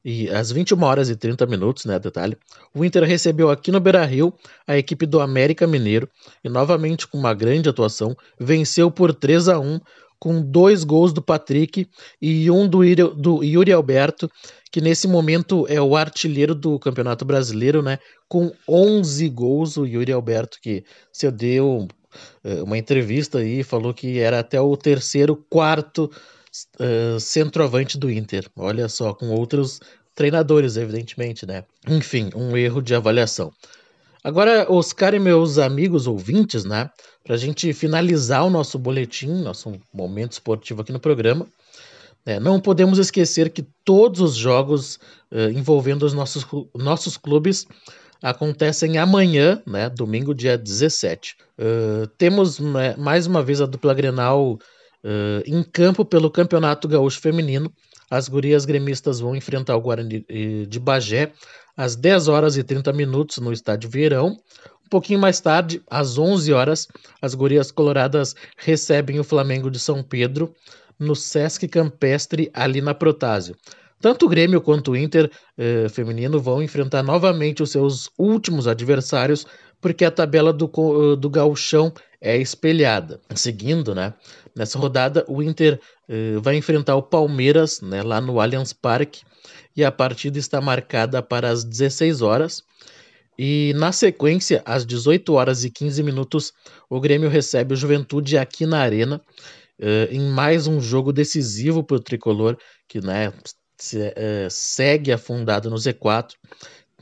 [0.03, 2.37] e às 21 horas e 30 minutos, né, detalhe,
[2.75, 4.33] o Inter recebeu aqui no Beira-Rio
[4.67, 6.09] a equipe do América Mineiro
[6.43, 9.79] e novamente com uma grande atuação, venceu por 3 a 1
[10.19, 11.85] com dois gols do Patrick
[12.21, 12.79] e um do,
[13.13, 14.31] do Yuri Alberto,
[14.71, 17.99] que nesse momento é o artilheiro do Campeonato Brasileiro, né?
[18.29, 21.89] Com 11 gols, o Yuri Alberto, que se deu
[22.41, 26.09] eh, uma entrevista aí, falou que era até o terceiro, quarto
[26.79, 28.49] uh, centroavante do Inter.
[28.55, 29.79] Olha só, com outros
[30.15, 31.63] treinadores, evidentemente, né?
[31.87, 33.51] Enfim, um erro de avaliação.
[34.23, 36.89] Agora, Oscar e meus amigos ouvintes, né?
[37.23, 41.47] Para a gente finalizar o nosso boletim, nosso momento esportivo aqui no programa,
[42.25, 44.95] né, não podemos esquecer que todos os jogos
[45.31, 47.67] uh, envolvendo os nossos, nossos clubes
[48.21, 51.35] acontecem amanhã, né, domingo, dia 17.
[51.59, 54.57] Uh, temos né, mais uma vez a dupla Grenal
[55.03, 57.71] uh, em campo pelo Campeonato Gaúcho Feminino.
[58.09, 60.25] As gurias gremistas vão enfrentar o Guarani
[60.67, 61.31] de Bagé
[61.75, 64.37] às 10 horas e 30 minutos no estádio Vieirão.
[64.85, 66.87] Um pouquinho mais tarde, às 11 horas,
[67.21, 70.53] as gurias coloradas recebem o Flamengo de São Pedro
[70.99, 73.55] no Sesc Campestre, ali na Protásio.
[73.99, 79.47] Tanto o Grêmio quanto o Inter eh, feminino vão enfrentar novamente os seus últimos adversários,
[79.83, 80.65] porque a tabela do,
[81.17, 83.19] do gauchão é espelhada.
[83.35, 84.13] Seguindo, né?
[84.55, 85.77] Nessa rodada, o Inter
[86.07, 89.23] eh, vai enfrentar o Palmeiras, né, lá no Allianz Parque,
[89.75, 92.63] e a partida está marcada para as 16 horas.
[93.37, 96.53] E na sequência, às 18 horas e 15 minutos,
[96.89, 99.19] o Grêmio recebe o Juventude aqui na Arena,
[99.81, 102.55] uh, em mais um jogo decisivo para o tricolor,
[102.87, 103.33] que né,
[103.75, 106.33] se, uh, segue afundado no Z4.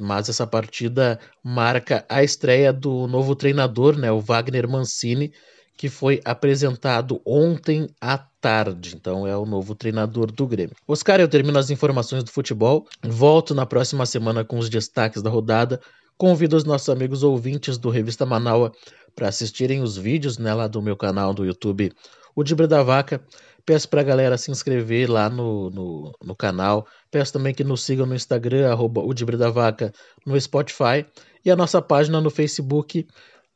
[0.02, 5.32] Mas essa partida marca a estreia do novo treinador, né, o Wagner Mancini,
[5.78, 8.95] que foi apresentado ontem à tarde.
[8.95, 10.76] Então é o novo treinador do Grêmio.
[10.88, 12.86] Oscar, eu termino as informações do futebol.
[13.04, 15.80] Volto na próxima semana com os destaques da rodada.
[16.18, 18.72] Convido os nossos amigos ouvintes do Revista Manaua
[19.16, 21.91] para assistirem os vídeos né, lá do meu canal do YouTube,
[22.36, 23.22] o Dibre da Vaca.
[23.66, 26.86] Peço para a galera se inscrever lá no, no, no, canal.
[27.09, 29.91] Peço também que nos sigam no Instagram, arroba o Dibre da Vaca,
[30.26, 31.05] no Spotify
[31.45, 33.07] e a nossa página no Facebook,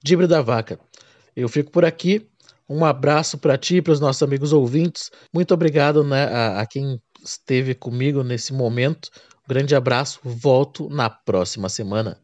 [0.04, 0.80] Dibre da Vaca.
[1.36, 2.28] Eu fico por aqui.
[2.68, 5.12] Um abraço para ti para os nossos amigos ouvintes.
[5.34, 9.10] Muito obrigado né, a, a quem esteve comigo nesse momento.
[9.48, 10.20] Grande abraço.
[10.24, 12.18] Volto na próxima semana.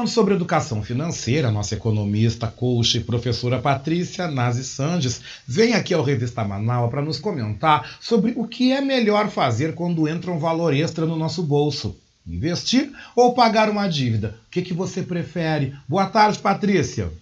[0.00, 6.02] Falando sobre educação financeira, nossa economista, coach e professora Patrícia Nazi Sandes vem aqui ao
[6.02, 10.72] Revista Manaus para nos comentar sobre o que é melhor fazer quando entra um valor
[10.72, 12.00] extra no nosso bolso.
[12.26, 14.40] Investir ou pagar uma dívida?
[14.46, 15.76] O que, que você prefere?
[15.86, 17.12] Boa tarde, Patrícia.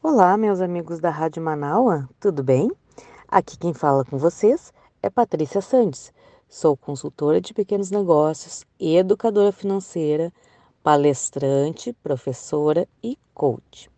[0.00, 2.70] Olá, meus amigos da Rádio Manaua, tudo bem?
[3.26, 4.72] Aqui quem fala com vocês
[5.02, 6.12] é Patrícia Sandes
[6.48, 10.32] Sou consultora de pequenos negócios, educadora financeira,
[10.82, 13.90] palestrante, professora e coach.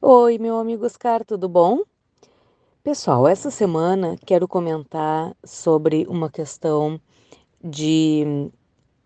[0.00, 1.80] Oi, meu amigo Oscar, tudo bom?
[2.82, 6.98] Pessoal, essa semana quero comentar sobre uma questão
[7.62, 8.50] de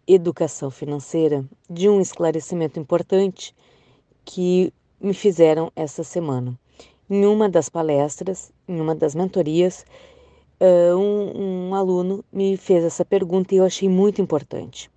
[0.07, 3.55] educação financeira, de um esclarecimento importante
[4.25, 6.57] que me fizeram essa semana.
[7.11, 9.85] Em uma das palestras, em uma das mentorias,
[10.65, 14.91] uh, um, um aluno me fez essa pergunta e eu achei muito importante.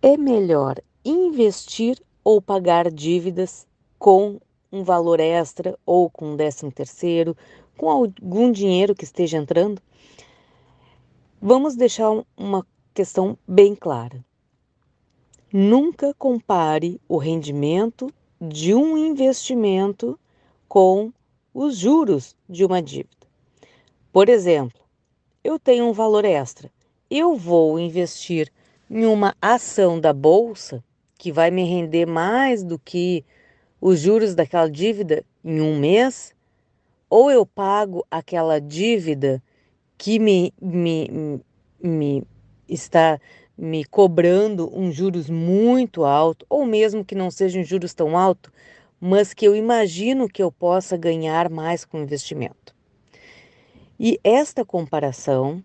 [0.00, 3.66] É melhor investir ou pagar dívidas
[3.98, 4.40] com
[4.72, 7.36] um valor extra ou com um décimo terceiro,
[7.76, 9.80] com algum dinheiro que esteja entrando?
[11.40, 14.24] Vamos deixar uma questão bem clara.
[15.52, 20.18] Nunca compare o rendimento de um investimento
[20.68, 21.12] com
[21.54, 23.15] os juros de uma dívida.
[24.16, 24.80] Por exemplo,
[25.44, 26.70] eu tenho um valor extra
[27.10, 28.50] eu vou investir
[28.90, 30.82] em uma ação da bolsa
[31.18, 33.22] que vai me render mais do que
[33.78, 36.34] os juros daquela dívida em um mês,
[37.10, 39.42] ou eu pago aquela dívida
[39.98, 41.42] que me, me,
[41.78, 42.24] me
[42.66, 43.20] está
[43.54, 48.50] me cobrando um juros muito alto, ou mesmo que não sejam juros tão alto,
[48.98, 52.75] mas que eu imagino que eu possa ganhar mais com o investimento.
[53.98, 55.64] E esta comparação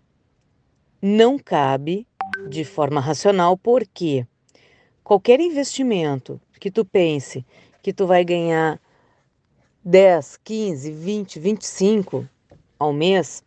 [1.00, 2.06] não cabe
[2.48, 4.26] de forma racional, porque
[5.04, 7.44] qualquer investimento que tu pense
[7.82, 8.80] que tu vai ganhar
[9.84, 12.28] 10, 15, 20, 25
[12.78, 13.44] ao mês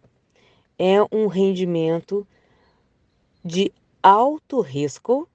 [0.77, 2.27] é um rendimento
[3.43, 3.71] de
[4.03, 5.27] alto risco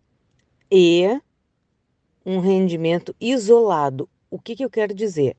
[0.71, 1.21] e
[2.25, 4.09] um rendimento isolado.
[4.31, 5.37] O que, que eu quero dizer?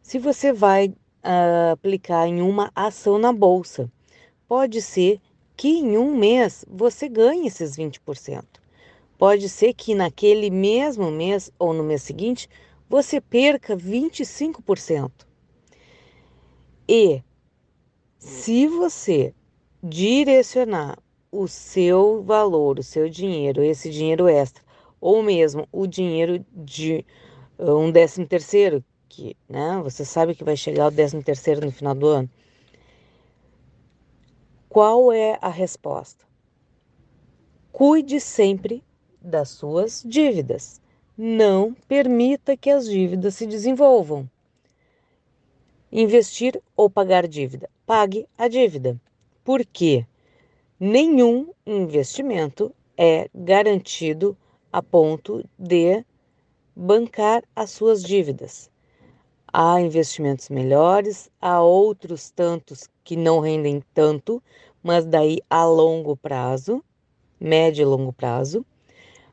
[0.00, 3.90] Se você vai aplicar em uma ação na bolsa,
[4.48, 5.20] pode ser
[5.56, 8.44] que em um mês você ganhe esses 20%.
[9.16, 12.48] Pode ser que naquele mesmo mês ou no mês seguinte
[12.88, 15.10] você perca 25%.
[16.88, 17.22] E
[18.18, 19.34] se você
[19.82, 20.98] direcionar
[21.30, 24.62] o seu valor, o seu dinheiro, esse dinheiro extra,
[25.00, 27.04] ou mesmo o dinheiro de
[27.58, 31.70] uh, um décimo terceiro, que né, você sabe que vai chegar o décimo terceiro no
[31.70, 32.30] final do ano.
[34.68, 36.24] Qual é a resposta?
[37.70, 38.82] Cuide sempre
[39.20, 40.80] das suas dívidas.
[41.16, 44.28] Não permita que as dívidas se desenvolvam.
[45.92, 47.68] Investir ou pagar dívida?
[47.84, 48.98] Pague a dívida.
[49.44, 50.06] Por quê?
[50.84, 54.36] nenhum investimento é garantido
[54.72, 56.04] a ponto de
[56.74, 58.71] bancar as suas dívidas.
[59.52, 64.42] Há investimentos melhores, há outros tantos que não rendem tanto,
[64.82, 66.82] mas daí a longo prazo,
[67.38, 68.64] médio e longo prazo.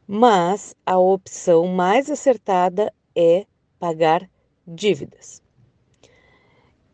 [0.05, 3.45] Mas a opção mais acertada é
[3.79, 4.29] pagar
[4.67, 5.41] dívidas.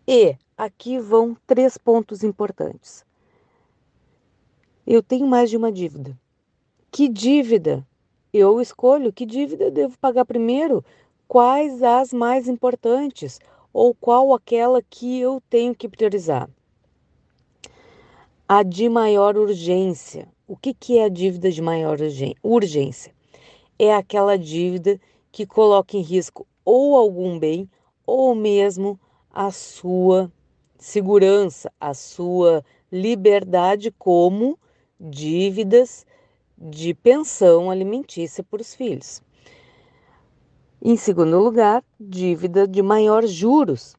[0.07, 3.03] E aqui vão três pontos importantes.
[4.85, 6.15] Eu tenho mais de uma dívida.
[6.91, 7.85] Que dívida?
[8.31, 10.85] Eu escolho que dívida eu devo pagar primeiro,
[11.27, 13.39] quais as mais importantes
[13.73, 16.49] ou qual aquela que eu tenho que priorizar.
[18.47, 20.27] A de maior urgência.
[20.47, 21.97] O que, que é a dívida de maior
[22.43, 23.13] urgência?
[23.77, 24.99] É aquela dívida
[25.31, 27.69] que coloca em risco ou algum bem
[28.05, 28.99] ou mesmo
[29.33, 30.31] a sua
[30.77, 34.57] segurança, a sua liberdade como
[34.99, 36.05] dívidas
[36.57, 39.24] de pensão alimentícia para os filhos.
[40.87, 43.95] Em segundo lugar, dívida de maior juros.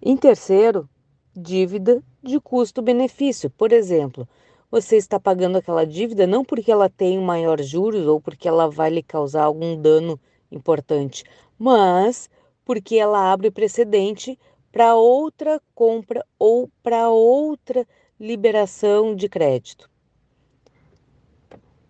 [0.00, 0.88] Em terceiro,
[1.34, 3.50] dívida de custo-benefício.
[3.50, 4.28] Por exemplo,
[4.70, 8.90] você está pagando aquela dívida não porque ela tem maior juros ou porque ela vai
[8.90, 10.20] lhe causar algum dano
[10.52, 11.24] importante,
[11.58, 12.30] mas
[12.64, 14.38] porque ela abre precedente
[14.70, 17.84] para outra compra ou para outra
[18.20, 19.90] liberação de crédito.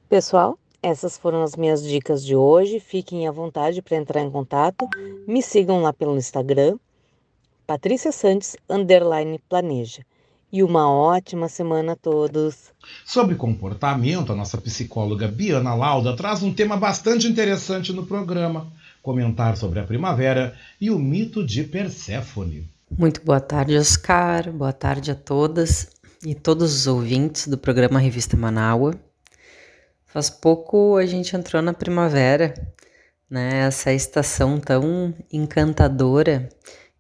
[0.09, 2.79] Pessoal, essas foram as minhas dicas de hoje.
[2.79, 4.87] Fiquem à vontade para entrar em contato.
[5.27, 6.77] Me sigam lá pelo Instagram,
[7.67, 10.03] Patrícia Santos, underline planeja.
[10.53, 12.71] E uma ótima semana a todos.
[13.05, 18.71] Sobre comportamento, a nossa psicóloga Biana Lauda traz um tema bastante interessante no programa.
[19.03, 22.69] Comentar sobre a primavera e o mito de Perséfone.
[22.97, 24.53] Muito boa tarde, Oscar.
[24.53, 25.89] Boa tarde a todas
[26.25, 28.95] e todos os ouvintes do programa Revista Manaua.
[30.15, 32.55] Faz pouco a gente entrou na primavera,
[33.29, 33.67] né?
[33.67, 36.49] Essa estação tão encantadora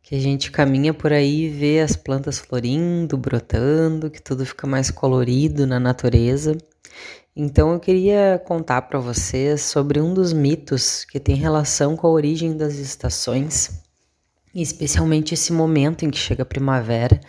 [0.02, 4.66] que a gente caminha por aí e vê as plantas florindo, brotando, que tudo fica
[4.66, 6.58] mais colorido na natureza.
[7.36, 12.10] Então eu queria contar para vocês sobre um dos mitos que tem relação com a
[12.10, 13.80] origem das estações,
[14.52, 17.20] especialmente esse momento em que chega a primavera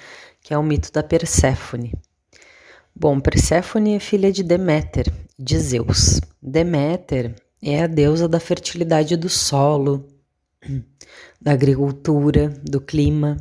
[0.42, 1.94] que é o mito da Perséfone.
[2.96, 6.20] Bom, Perséfone é filha de Deméter, de Zeus.
[6.42, 10.08] Deméter é a deusa da fertilidade do solo,
[11.42, 13.38] da agricultura, do clima,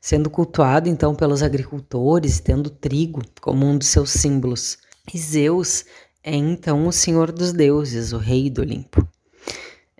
[0.00, 4.78] sendo cultuado então pelos agricultores, tendo trigo como um dos seus símbolos.
[5.12, 5.84] E Zeus
[6.22, 9.06] é então o senhor dos deuses, o rei do Olimpo.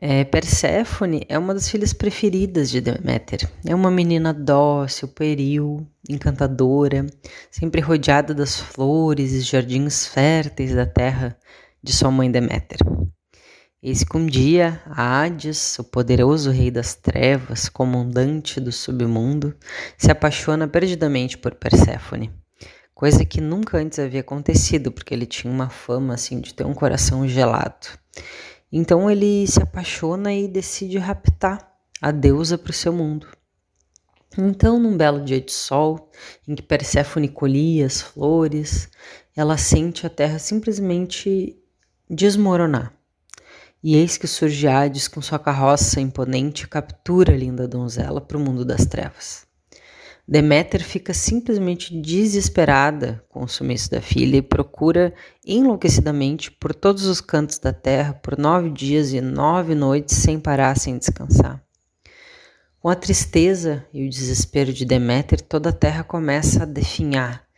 [0.00, 3.50] É, Perséfone é uma das filhas preferidas de Deméter.
[3.66, 7.04] É uma menina dócil, pueril, encantadora,
[7.50, 11.36] sempre rodeada das flores e jardins férteis da terra
[11.82, 12.78] de sua mãe Deméter.
[13.82, 19.52] Eis que um dia Hades, o poderoso rei das trevas, comandante do submundo,
[19.96, 22.30] se apaixona perdidamente por Perséfone.
[22.94, 26.74] coisa que nunca antes havia acontecido, porque ele tinha uma fama assim de ter um
[26.74, 27.88] coração gelado.
[28.70, 33.26] Então ele se apaixona e decide raptar a deusa para o seu mundo.
[34.36, 36.10] Então, num belo dia de sol,
[36.46, 38.88] em que Perséfone colhia as flores,
[39.34, 41.58] ela sente a terra simplesmente
[42.08, 42.92] desmoronar.
[43.82, 48.36] E eis que surge Hades com sua carroça imponente e captura a linda donzela para
[48.36, 49.47] o mundo das trevas.
[50.30, 57.18] Deméter fica simplesmente desesperada com o sumiço da filha e procura enlouquecidamente por todos os
[57.18, 61.64] cantos da terra por nove dias e nove noites sem parar, sem descansar.
[62.78, 67.48] Com a tristeza e o desespero de Deméter, toda a terra começa a definhar,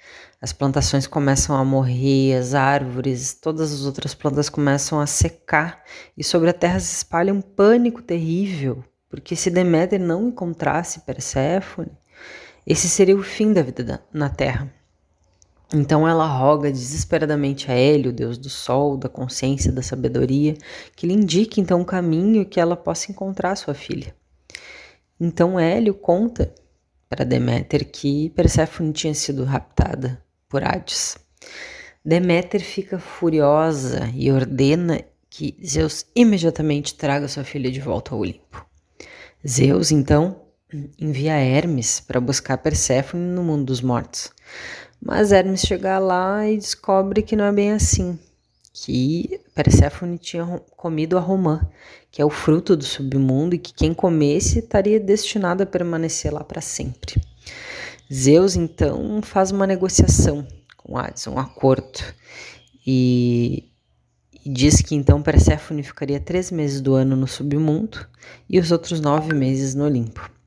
[0.41, 5.83] as plantações começam a morrer, as árvores, todas as outras plantas começam a secar
[6.17, 11.91] e sobre a terra se espalha um pânico terrível, porque se Deméter não encontrasse Perséfone,
[12.67, 14.73] esse seria o fim da vida na terra.
[15.73, 20.57] Então ela roga desesperadamente a Hélio, deus do sol, da consciência, da sabedoria,
[20.97, 24.15] que lhe indique então o caminho que ela possa encontrar sua filha.
[25.19, 26.53] Então Hélio conta
[27.09, 31.17] para Deméter que Perséfone tinha sido raptada por Hades.
[32.05, 38.67] Deméter fica furiosa e ordena que Zeus imediatamente traga sua filha de volta ao Olimpo.
[39.47, 40.40] Zeus, então,
[40.99, 44.31] envia Hermes para buscar Perséfone no mundo dos mortos.
[45.01, 48.19] Mas Hermes chega lá e descobre que não é bem assim,
[48.73, 50.45] que Perséfone tinha
[50.77, 51.67] comido a romã,
[52.11, 56.45] que é o fruto do submundo e que quem comesse estaria destinado a permanecer lá
[56.45, 57.21] para sempre.
[58.13, 60.47] Zeus então faz uma negociação
[60.77, 62.01] com Hades, um acordo,
[62.87, 63.71] e,
[64.45, 68.07] e diz que então Perséfone ficaria três meses do ano no submundo
[68.49, 70.40] e os outros nove meses no Olimpo.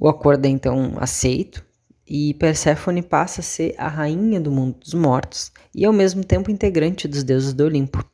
[0.00, 1.66] O acordo é então aceito
[2.06, 6.52] e Perséfone passa a ser a rainha do mundo dos mortos e ao mesmo tempo
[6.52, 8.04] integrante dos deuses do Olimpo.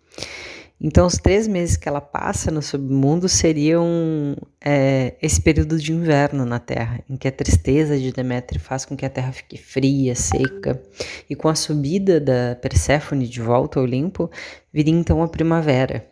[0.80, 6.44] Então, os três meses que ela passa no submundo seriam é, esse período de inverno
[6.44, 10.14] na Terra, em que a tristeza de Deméter faz com que a Terra fique fria,
[10.14, 10.82] seca,
[11.30, 14.30] e com a subida da Perséfone de volta ao Olimpo,
[14.72, 16.06] viria então a primavera,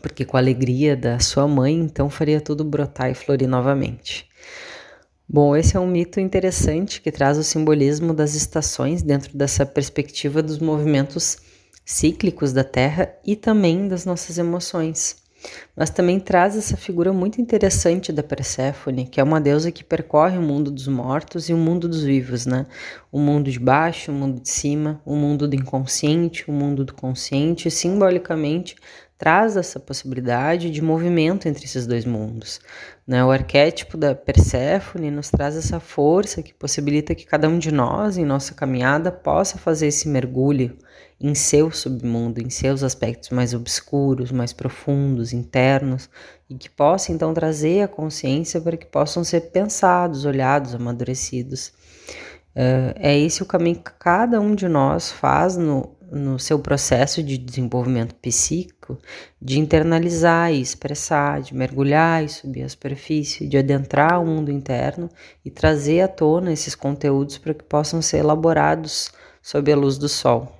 [0.00, 4.29] porque com a alegria da sua mãe, então faria tudo brotar e florir novamente.
[5.32, 10.42] Bom, esse é um mito interessante que traz o simbolismo das estações dentro dessa perspectiva
[10.42, 11.38] dos movimentos
[11.84, 15.22] cíclicos da Terra e também das nossas emoções.
[15.76, 20.36] Mas também traz essa figura muito interessante da Perséfone, que é uma deusa que percorre
[20.36, 22.66] o mundo dos mortos e o mundo dos vivos, né?
[23.12, 26.92] O mundo de baixo, o mundo de cima, o mundo do inconsciente, o mundo do
[26.92, 28.74] consciente, simbolicamente
[29.20, 32.58] traz essa possibilidade de movimento entre esses dois mundos.
[33.06, 33.22] Né?
[33.22, 38.16] O arquétipo da Perséfone nos traz essa força que possibilita que cada um de nós,
[38.16, 40.74] em nossa caminhada, possa fazer esse mergulho
[41.20, 46.08] em seu submundo, em seus aspectos mais obscuros, mais profundos, internos,
[46.48, 51.74] e que possa então trazer a consciência para que possam ser pensados, olhados, amadurecidos.
[52.56, 57.22] Uh, é esse o caminho que cada um de nós faz no, no seu processo
[57.22, 58.98] de desenvolvimento psíquico,
[59.40, 65.08] de internalizar e expressar, de mergulhar e subir a superfície, de adentrar o mundo interno
[65.44, 70.08] e trazer à tona esses conteúdos para que possam ser elaborados sob a luz do
[70.08, 70.52] sol.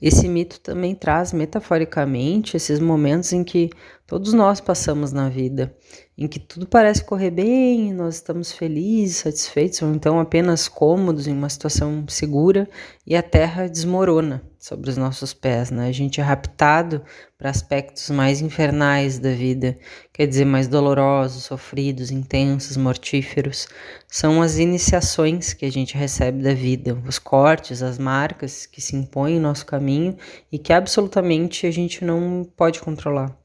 [0.00, 3.70] Esse mito também traz metaforicamente esses momentos em que
[4.06, 5.74] todos nós passamos na vida,
[6.18, 11.32] em que tudo parece correr bem, nós estamos felizes, satisfeitos ou então apenas cômodos em
[11.32, 12.68] uma situação segura
[13.06, 15.86] e a terra desmorona sobre os nossos pés, né?
[15.86, 17.02] A gente é raptado
[17.38, 19.78] para aspectos mais infernais da vida,
[20.12, 23.68] quer dizer, mais dolorosos, sofridos, intensos, mortíferos.
[24.08, 28.96] São as iniciações que a gente recebe da vida, os cortes, as marcas que se
[28.96, 30.16] impõem em nosso caminho
[30.50, 33.38] e que absolutamente a gente não pode controlar.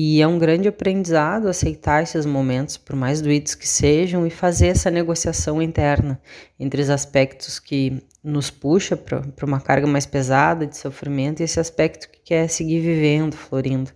[0.00, 4.68] E é um grande aprendizado aceitar esses momentos, por mais doídos que sejam, e fazer
[4.68, 6.22] essa negociação interna
[6.56, 11.58] entre os aspectos que nos puxa para uma carga mais pesada de sofrimento e esse
[11.58, 13.90] aspecto que quer seguir vivendo, florindo.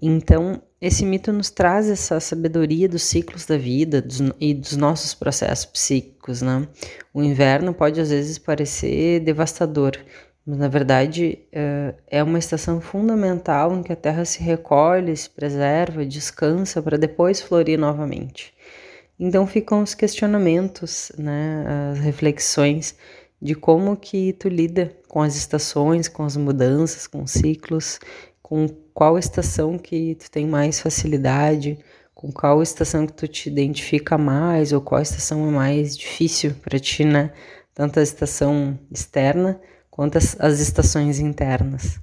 [0.00, 5.12] Então, esse mito nos traz essa sabedoria dos ciclos da vida dos, e dos nossos
[5.12, 6.66] processos psíquicos, né?
[7.12, 9.92] O inverno pode às vezes parecer devastador,
[10.46, 15.30] mas na verdade eh, é uma estação fundamental em que a Terra se recolhe, se
[15.30, 18.52] preserva, descansa para depois florir novamente.
[19.18, 22.96] Então ficam os questionamentos, né, as reflexões
[23.40, 28.00] de como que tu lida com as estações, com as mudanças, com os ciclos,
[28.42, 31.78] com qual estação que tu tem mais facilidade,
[32.14, 36.78] com qual estação que tu te identifica mais ou qual estação é mais difícil para
[36.78, 37.32] ti, né,
[37.74, 39.60] tanto a estação externa
[39.92, 42.00] quanto as, as estações internas.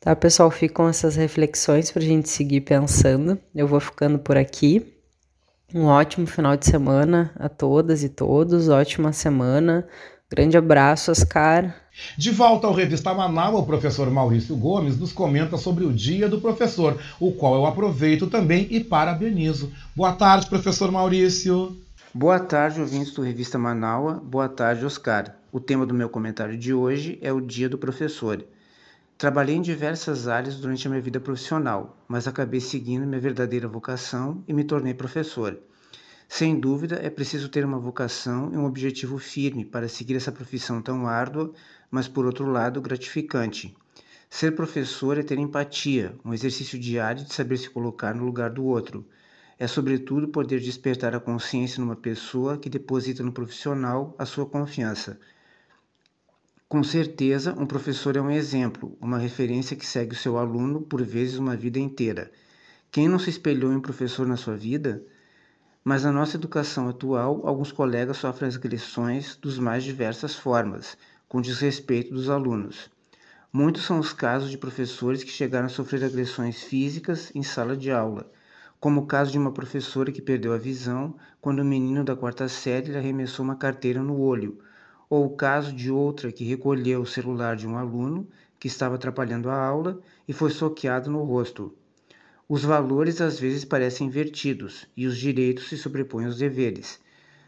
[0.00, 3.36] Tá, pessoal, ficam essas reflexões para a gente seguir pensando.
[3.54, 4.94] Eu vou ficando por aqui.
[5.74, 9.86] Um ótimo final de semana a todas e todos, ótima semana.
[10.30, 11.74] Grande abraço, Oscar.
[12.16, 16.40] De volta ao Revista Manaus, o professor Maurício Gomes nos comenta sobre o Dia do
[16.40, 19.72] Professor, o qual eu aproveito também e parabenizo.
[19.96, 21.76] Boa tarde, professor Maurício.
[22.12, 24.22] Boa tarde, ouvintes do Revista Manaus.
[24.22, 25.34] Boa tarde, Oscar.
[25.54, 28.44] O tema do meu comentário de hoje é o Dia do Professor.
[29.16, 34.42] Trabalhei em diversas áreas durante a minha vida profissional, mas acabei seguindo minha verdadeira vocação
[34.48, 35.56] e me tornei professor.
[36.28, 40.82] Sem dúvida, é preciso ter uma vocação e um objetivo firme para seguir essa profissão
[40.82, 41.52] tão árdua,
[41.88, 43.76] mas por outro lado gratificante.
[44.28, 48.64] Ser professor é ter empatia, um exercício diário de saber se colocar no lugar do
[48.64, 49.06] outro.
[49.56, 55.16] É, sobretudo, poder despertar a consciência numa pessoa que deposita no profissional a sua confiança.
[56.68, 61.02] Com certeza, um professor é um exemplo, uma referência que segue o seu aluno por
[61.02, 62.30] vezes uma vida inteira.
[62.90, 65.02] Quem não se espelhou em um professor na sua vida?
[65.84, 70.96] Mas na nossa educação atual, alguns colegas sofrem agressões dos mais diversas formas,
[71.28, 72.90] com desrespeito dos alunos.
[73.52, 77.90] Muitos são os casos de professores que chegaram a sofrer agressões físicas em sala de
[77.90, 78.30] aula,
[78.80, 82.48] como o caso de uma professora que perdeu a visão quando um menino da quarta
[82.48, 84.58] série lhe arremessou uma carteira no olho,
[85.14, 89.48] ou o caso de outra que recolheu o celular de um aluno que estava atrapalhando
[89.48, 91.72] a aula e foi soqueado no rosto.
[92.48, 97.00] Os valores às vezes parecem invertidos e os direitos se sobrepõem aos deveres.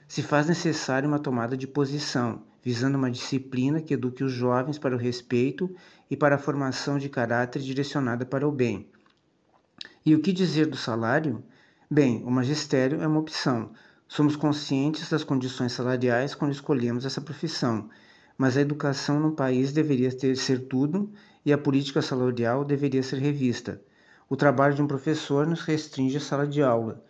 [0.06, 4.94] Se faz necessária uma tomada de posição, visando uma disciplina que eduque os jovens para
[4.94, 5.68] o respeito
[6.08, 8.88] e para a formação de caráter direcionada para o bem.
[10.04, 11.42] E o que dizer do salário?
[11.90, 13.72] Bem, o magistério é uma opção,
[14.08, 17.90] Somos conscientes das condições salariais quando escolhemos essa profissão,
[18.38, 21.10] mas a educação no país deveria ter, ser tudo
[21.44, 23.80] e a política salarial deveria ser revista.
[24.28, 27.04] O trabalho de um professor nos restringe a sala de aula.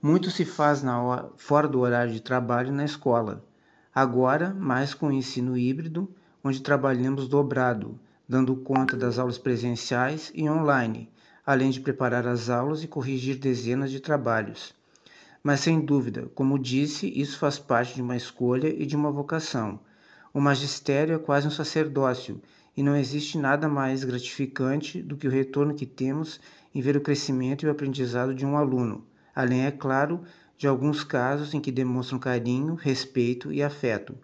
[0.00, 3.44] Muito se faz hora, fora do horário de trabalho na escola.
[3.92, 6.08] Agora, mais com o ensino híbrido,
[6.42, 11.10] onde trabalhamos dobrado, dando conta das aulas presenciais e online,
[11.44, 14.77] além de preparar as aulas e corrigir dezenas de trabalhos.
[15.42, 19.80] Mas sem dúvida, como disse, isso faz parte de uma escolha e de uma vocação.
[20.34, 22.40] O magistério é quase um sacerdócio
[22.76, 26.40] e não existe nada mais gratificante do que o retorno que temos
[26.74, 30.20] em ver o crescimento e o aprendizado de um aluno, além, é claro,
[30.56, 34.14] de alguns casos em que demonstram carinho, respeito e afeto.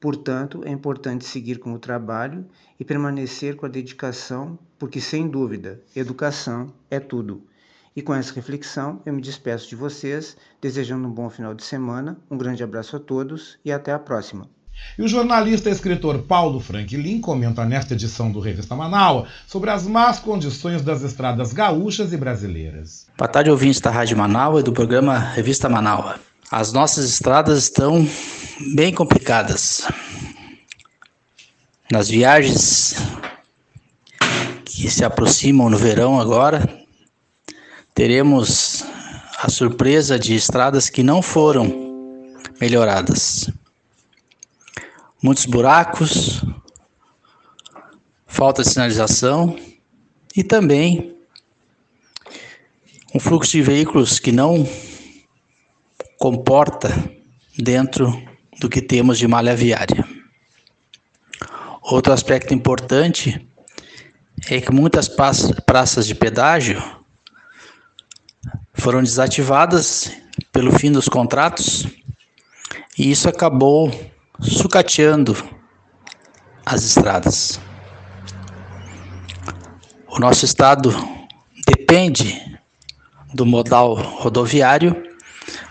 [0.00, 2.46] Portanto, é importante seguir com o trabalho
[2.78, 7.42] e permanecer com a dedicação, porque, sem dúvida, educação é tudo.
[7.98, 12.16] E com essa reflexão, eu me despeço de vocês, desejando um bom final de semana,
[12.30, 14.48] um grande abraço a todos e até a próxima.
[14.96, 19.84] E o jornalista e escritor Paulo Franklin comenta nesta edição do Revista Manaus sobre as
[19.88, 23.08] más condições das estradas gaúchas e brasileiras.
[23.18, 26.20] Boa tarde, ouvintes da Rádio Manaus e do programa Revista Manaus.
[26.52, 28.08] As nossas estradas estão
[28.76, 29.88] bem complicadas.
[31.90, 32.94] Nas viagens
[34.64, 36.77] que se aproximam no verão agora,
[37.98, 38.84] teremos
[39.40, 41.66] a surpresa de estradas que não foram
[42.60, 43.50] melhoradas.
[45.20, 46.44] Muitos buracos,
[48.24, 49.58] falta de sinalização
[50.36, 51.16] e também
[53.12, 54.64] um fluxo de veículos que não
[56.20, 56.94] comporta
[57.58, 58.12] dentro
[58.60, 60.08] do que temos de malha viária.
[61.82, 63.44] Outro aspecto importante
[64.48, 65.08] é que muitas
[65.66, 66.97] praças de pedágio
[68.80, 70.10] foram desativadas
[70.52, 71.86] pelo fim dos contratos
[72.96, 73.92] e isso acabou
[74.40, 75.36] sucateando
[76.64, 77.60] as estradas.
[80.08, 80.94] O nosso estado
[81.66, 82.58] depende
[83.34, 85.02] do modal rodoviário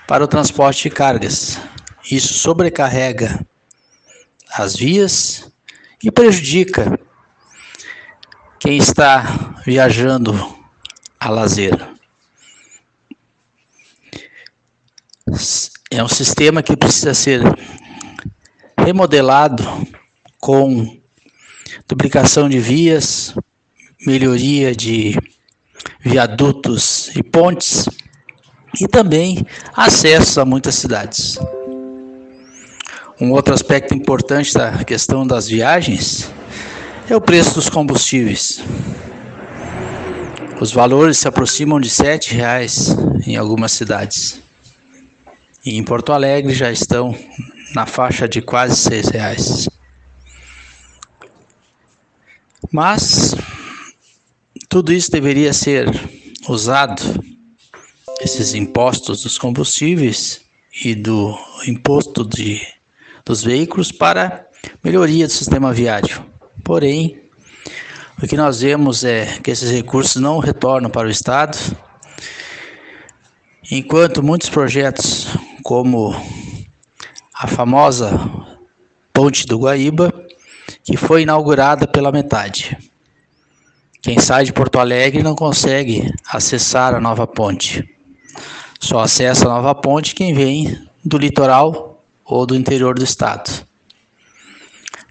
[0.08, 1.60] para o transporte de cargas.
[2.10, 3.46] Isso sobrecarrega
[4.54, 5.52] as vias
[6.04, 7.00] e prejudica
[8.60, 10.34] quem está viajando
[11.20, 11.97] a lazer.
[15.92, 17.42] É um sistema que precisa ser
[18.78, 19.64] remodelado
[20.40, 20.98] com
[21.88, 23.36] duplicação de vias,
[24.06, 25.18] melhoria de
[26.00, 27.88] viadutos e pontes
[28.80, 31.38] e também acesso a muitas cidades.
[33.20, 36.32] Um outro aspecto importante da questão das viagens
[37.10, 38.62] é o preço dos combustíveis.
[40.62, 44.47] Os valores se aproximam de R$ reais em algumas cidades.
[45.68, 47.14] E em Porto Alegre já estão
[47.76, 49.70] na faixa de quase seis reais.
[52.72, 53.36] Mas
[54.70, 55.90] tudo isso deveria ser
[56.48, 57.22] usado,
[58.22, 60.40] esses impostos dos combustíveis
[60.86, 61.38] e do
[61.68, 62.66] imposto de,
[63.26, 64.48] dos veículos para
[64.82, 66.26] melhoria do sistema viário.
[66.64, 67.24] Porém,
[68.24, 71.58] o que nós vemos é que esses recursos não retornam para o Estado,
[73.70, 75.28] enquanto muitos projetos,
[75.68, 76.16] como
[77.34, 78.18] a famosa
[79.12, 80.14] Ponte do Guaíba,
[80.82, 82.78] que foi inaugurada pela metade.
[84.02, 87.84] Quem sai de Porto Alegre não consegue acessar a nova ponte.
[88.80, 93.52] Só acessa a nova ponte quem vem do litoral ou do interior do estado.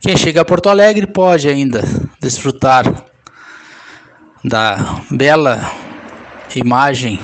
[0.01, 1.83] Quem chega a Porto Alegre pode ainda
[2.19, 3.05] desfrutar
[4.43, 5.71] da bela
[6.55, 7.21] imagem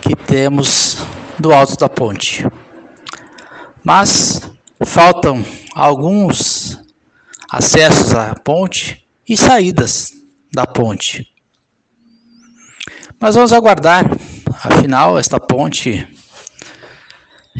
[0.00, 1.06] que temos
[1.38, 2.44] do alto da ponte.
[3.84, 4.40] Mas
[4.84, 6.80] faltam alguns
[7.50, 10.12] acessos à ponte e saídas
[10.52, 11.32] da ponte.
[13.18, 14.04] Mas vamos aguardar,
[14.62, 16.06] afinal, esta ponte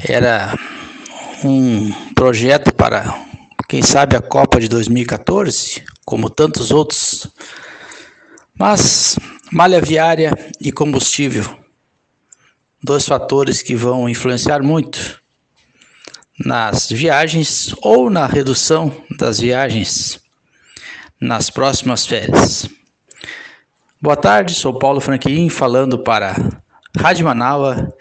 [0.06, 0.54] era
[1.42, 3.14] um projeto para,
[3.68, 7.28] quem sabe, a Copa de 2014, como tantos outros.
[8.58, 9.18] Mas
[9.50, 11.65] malha viária e combustível,
[12.86, 15.20] dois fatores que vão influenciar muito
[16.44, 20.20] nas viagens ou na redução das viagens
[21.20, 22.68] nas próximas férias.
[24.00, 26.36] Boa tarde, sou Paulo Franquin falando para
[26.96, 27.92] Rádio Manaua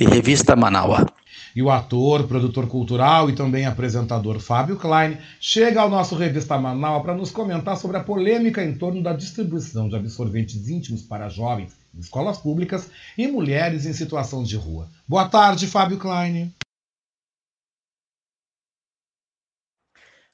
[0.00, 1.06] e Revista Manaua.
[1.54, 7.02] E o ator, produtor cultural e também apresentador Fábio Klein chega ao nosso Revista Manaus
[7.02, 11.81] para nos comentar sobre a polêmica em torno da distribuição de absorventes íntimos para jovens
[11.98, 14.88] escolas públicas e mulheres em situação de rua.
[15.06, 16.54] Boa tarde, Fábio Klein.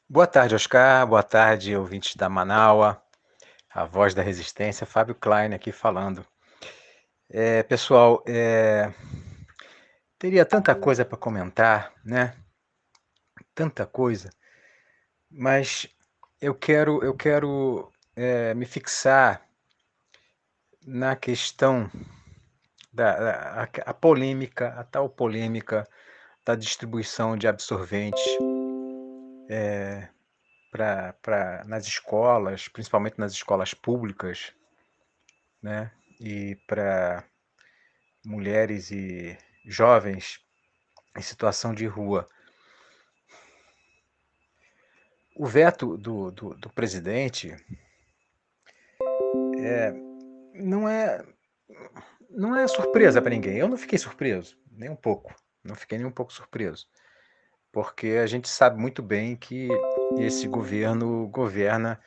[0.08, 1.06] Boa tarde, Oscar.
[1.06, 3.02] Boa tarde, ouvintes da Manaua.
[3.68, 6.26] A voz da resistência, Fábio Klein aqui falando.
[7.30, 8.92] É, pessoal, é,
[10.18, 12.34] teria tanta coisa para comentar, né?
[13.54, 14.30] Tanta coisa,
[15.30, 15.86] mas
[16.40, 19.47] eu quero, eu quero é, me fixar
[20.88, 21.90] na questão
[22.90, 25.86] da, a, a polêmica, a tal polêmica
[26.42, 28.40] da distribuição de absorventes
[29.50, 30.08] é,
[30.70, 34.54] pra, pra, nas escolas, principalmente nas escolas públicas,
[35.62, 35.92] né?
[36.18, 37.22] e para
[38.24, 39.36] mulheres e
[39.66, 40.40] jovens
[41.14, 42.26] em situação de rua.
[45.36, 47.54] O veto do, do, do presidente
[49.58, 50.07] é,
[50.58, 51.24] não é
[52.30, 53.56] não é surpresa para ninguém.
[53.56, 55.34] Eu não fiquei surpreso, nem um pouco.
[55.64, 56.86] Não fiquei nem um pouco surpreso
[57.72, 59.68] porque a gente sabe muito bem que
[60.16, 62.00] esse governo governa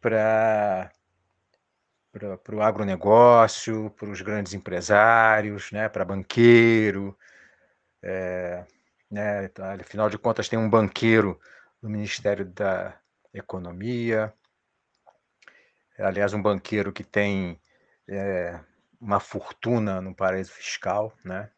[0.00, 0.90] para
[2.12, 7.16] para o agronegócio, para os grandes empresários, né, para banqueiro.
[8.02, 8.64] É,
[9.10, 11.40] né, afinal de contas, tem um banqueiro
[11.82, 12.98] no Ministério da
[13.34, 14.32] Economia.
[15.98, 17.58] Aliás, um banqueiro que tem
[18.08, 18.60] é,
[19.00, 21.16] uma fortuna no paraíso fiscal.
[21.24, 21.50] Né?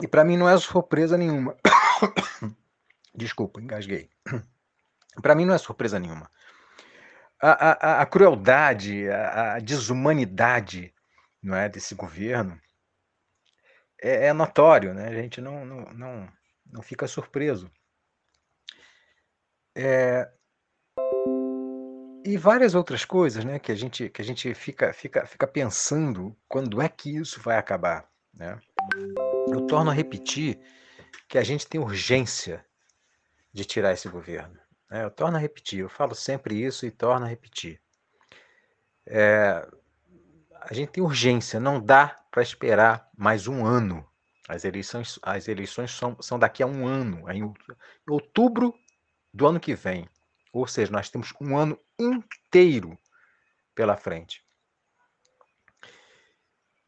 [0.00, 1.56] E para mim não é surpresa nenhuma.
[3.14, 4.08] Desculpa, engasguei.
[5.20, 6.30] Para mim não é surpresa nenhuma.
[7.40, 10.94] A, a, a crueldade, a, a, desumanidade
[11.42, 12.60] não é, desse governo
[14.00, 15.08] é, é, notório, né?
[15.08, 16.32] a gente não, não, não,
[16.66, 17.70] não fica surpreso.
[19.76, 20.30] É,
[22.24, 26.36] e várias outras coisas né, que a gente, que a gente fica, fica, fica pensando
[26.48, 28.08] quando é que isso vai acabar.
[28.34, 28.58] Né?
[29.48, 30.58] Eu torno a repetir
[31.28, 32.64] que a gente tem urgência
[33.52, 34.58] de tirar esse governo.
[34.90, 35.04] Né?
[35.04, 37.80] Eu torno a repetir, eu falo sempre isso e torno a repetir.
[39.06, 39.66] É,
[40.60, 44.06] a gente tem urgência, não dá para esperar mais um ano.
[44.48, 47.52] As eleições, as eleições são, são daqui a um ano, em
[48.08, 48.74] outubro
[49.32, 50.08] do ano que vem.
[50.52, 52.98] Ou seja, nós temos um ano inteiro
[53.74, 54.44] pela frente.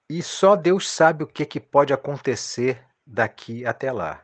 [0.09, 4.23] E só Deus sabe o que, que pode acontecer daqui até lá.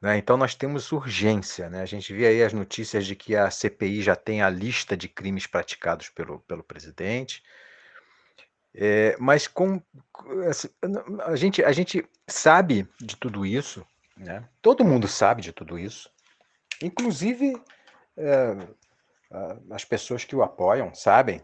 [0.00, 0.18] Né?
[0.18, 1.70] Então nós temos urgência.
[1.70, 1.80] Né?
[1.80, 5.08] A gente vê aí as notícias de que a CPI já tem a lista de
[5.08, 7.40] crimes praticados pelo, pelo presidente.
[8.74, 9.80] É, mas com,
[10.48, 10.68] assim,
[11.24, 13.86] a, gente, a gente sabe de tudo isso,
[14.16, 14.48] né?
[14.60, 16.10] todo mundo sabe de tudo isso,
[16.82, 17.52] inclusive
[18.16, 18.56] é,
[19.70, 21.42] as pessoas que o apoiam sabem,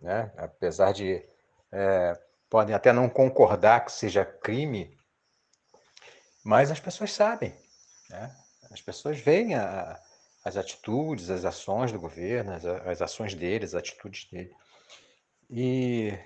[0.00, 0.32] né?
[0.36, 1.24] apesar de
[1.70, 2.18] é,
[2.50, 4.96] podem até não concordar que seja crime,
[6.44, 7.54] Mas as pessoas sabem,
[8.10, 8.34] né?
[8.70, 9.98] as pessoas veem a,
[10.44, 14.54] as atitudes, as ações do governo, as, as ações deles, as atitudes dele.
[15.48, 16.18] E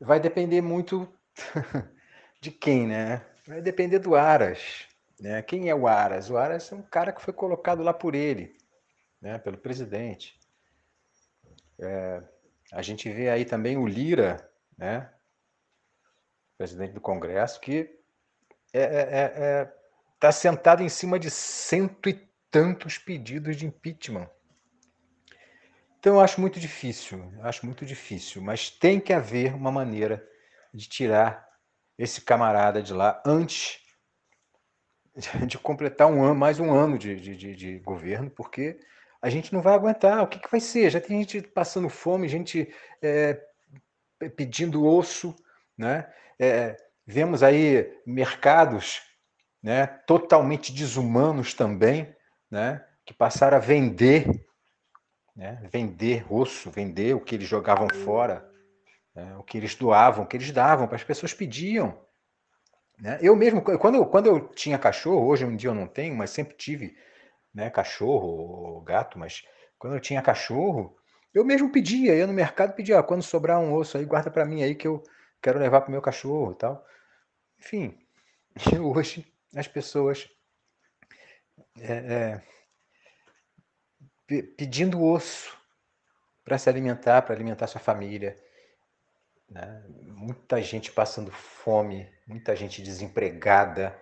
[0.00, 1.12] vai depender muito
[2.40, 3.24] de quem, né?
[3.46, 4.86] Vai depender do Aras.
[5.20, 5.42] Né?
[5.42, 6.30] Quem é o Aras?
[6.30, 8.56] O Aras é um cara que foi colocado lá por ele,
[9.22, 9.38] né?
[9.38, 10.38] pelo presidente.
[11.80, 12.22] É,
[12.72, 15.10] a gente vê aí também o Lira, né?
[16.58, 17.98] presidente do Congresso, que
[18.72, 19.74] está é, é, é,
[20.18, 24.28] tá sentado em cima de cento e tantos pedidos de impeachment.
[25.98, 30.28] Então eu acho muito difícil, acho muito difícil, mas tem que haver uma maneira
[30.74, 31.48] de tirar
[31.96, 33.80] esse camarada de lá antes
[35.46, 38.80] de completar um ano, mais um ano de, de, de governo, porque
[39.22, 40.20] a gente não vai aguentar.
[40.22, 40.90] O que, que vai ser?
[40.90, 42.68] Já tem gente passando fome, gente
[43.00, 43.40] é,
[44.36, 45.34] pedindo osso,
[45.78, 46.12] né?
[46.38, 49.00] É, vemos aí mercados
[49.62, 52.14] né, totalmente desumanos também,
[52.50, 54.44] né, que passaram a vender,
[55.36, 58.44] né, vender osso, vender o que eles jogavam fora,
[59.14, 61.96] né, o que eles doavam, o que eles davam, para as pessoas pediam.
[62.98, 63.18] Né?
[63.22, 66.56] Eu mesmo, quando quando eu tinha cachorro, hoje um dia eu não tenho, mas sempre
[66.56, 66.96] tive
[67.54, 69.44] né, cachorro ou gato, mas
[69.78, 70.96] quando eu tinha cachorro,
[71.34, 74.44] eu mesmo pedia, ia no mercado pedia, ah, quando sobrar um osso aí, guarda para
[74.44, 75.02] mim aí que eu
[75.40, 76.84] quero levar para meu cachorro tal.
[77.58, 77.98] Enfim,
[78.94, 80.28] hoje as pessoas
[81.80, 82.42] é, é,
[84.56, 85.56] pedindo osso
[86.44, 88.36] para se alimentar, para alimentar sua família.
[89.48, 89.84] Né?
[90.08, 93.98] Muita gente passando fome, muita gente desempregada.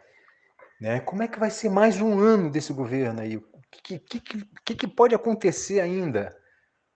[0.81, 1.01] Né?
[1.01, 3.37] Como é que vai ser mais um ano desse governo aí?
[3.37, 4.21] O que, que,
[4.65, 6.37] que, que pode acontecer ainda?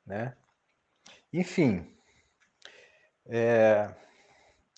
[0.06, 0.34] Né?
[1.32, 1.94] Enfim,
[3.26, 3.94] é,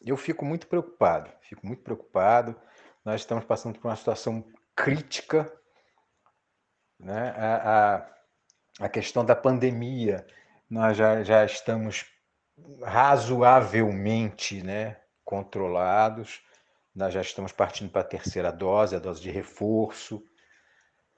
[0.04, 2.60] eu fico muito preocupado, fico muito preocupado.
[3.04, 5.52] Nós estamos passando por uma situação crítica,
[6.98, 7.30] né?
[7.36, 7.96] A,
[8.80, 10.26] a, a questão da pandemia,
[10.68, 12.06] nós já, já estamos
[12.82, 16.42] razoavelmente né, controlados.
[16.96, 20.24] Nós já estamos partindo para a terceira dose, a dose de reforço.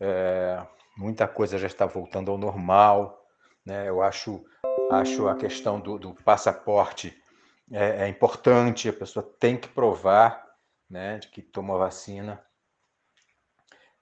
[0.01, 0.61] É,
[0.97, 3.25] muita coisa já está voltando ao normal.
[3.65, 3.89] Né?
[3.89, 4.45] Eu acho,
[4.91, 7.17] acho a questão do, do passaporte
[7.71, 10.45] é, é, importante, a pessoa tem que provar
[10.91, 12.45] né, de que tomou a vacina.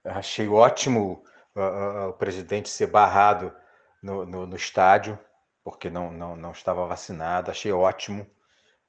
[0.02, 1.22] Eu achei ótimo
[1.54, 3.54] uh, o presidente ser barrado
[4.02, 5.18] no, no, no estádio
[5.62, 7.50] porque não, não, não estava vacinado.
[7.50, 8.24] Achei ótimo.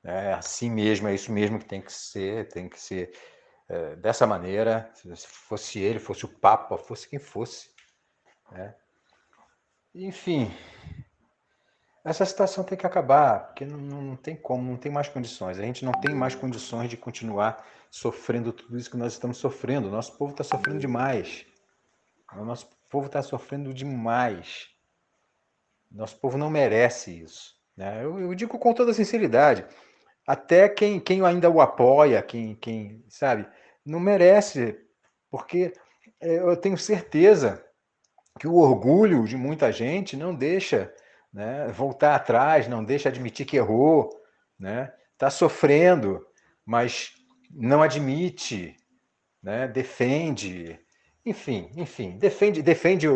[0.10, 3.12] É assim mesmo, é isso mesmo que tem que ser, tem que ser
[3.68, 4.90] é, dessa maneira.
[4.94, 7.70] Se fosse ele, fosse o Papa, fosse quem fosse.
[8.50, 8.74] Né?
[9.94, 10.50] Enfim,
[12.06, 15.60] essa situação tem que acabar, porque não, não tem como, não tem mais condições.
[15.60, 19.90] A gente não tem mais condições de continuar sofrendo tudo isso que nós estamos sofrendo.
[19.90, 21.46] O nosso povo está sofrendo demais.
[22.34, 24.70] O nosso povo está sofrendo demais.
[25.92, 27.58] Nosso povo não merece isso.
[27.76, 28.06] Né?
[28.06, 29.66] Eu, eu, digo com toda sinceridade.
[30.28, 33.48] Até quem, quem ainda o apoia, quem, quem sabe,
[33.86, 34.78] não merece,
[35.32, 35.72] porque
[36.20, 37.64] é, eu tenho certeza
[38.38, 40.94] que o orgulho de muita gente não deixa
[41.32, 44.10] né, voltar atrás, não deixa admitir que errou,
[44.60, 44.94] né?
[45.14, 46.26] Está sofrendo,
[46.66, 47.14] mas
[47.50, 48.76] não admite,
[49.42, 49.68] né?
[49.68, 50.80] Defende,
[51.26, 53.08] enfim, enfim, defende, defende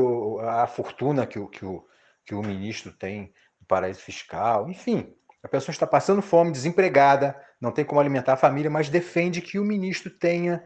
[0.41, 1.85] a fortuna que o, que o,
[2.25, 5.13] que o ministro tem no paraíso fiscal, enfim.
[5.43, 9.57] A pessoa está passando fome, desempregada, não tem como alimentar a família, mas defende que
[9.57, 10.63] o ministro tenha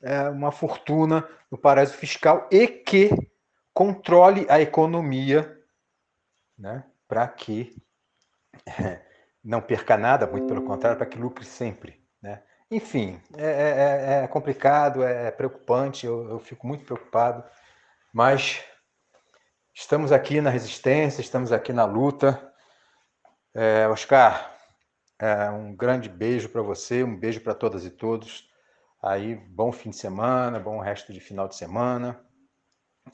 [0.00, 3.10] é, uma fortuna no paraíso fiscal e que
[3.74, 5.58] controle a economia,
[6.58, 7.74] né, para que
[8.66, 9.00] é,
[9.42, 12.00] não perca nada, muito pelo contrário, para que lucre sempre.
[12.20, 12.42] Né?
[12.70, 17.44] Enfim, é, é, é, é complicado, é preocupante, eu, eu fico muito preocupado,
[18.12, 18.64] mas
[19.74, 22.51] Estamos aqui na resistência, estamos aqui na luta.
[23.54, 24.50] É, Oscar,
[25.18, 28.44] é, um grande beijo para você, um beijo para todas e todos.
[29.02, 32.18] Aí, bom fim de semana, bom resto de final de semana.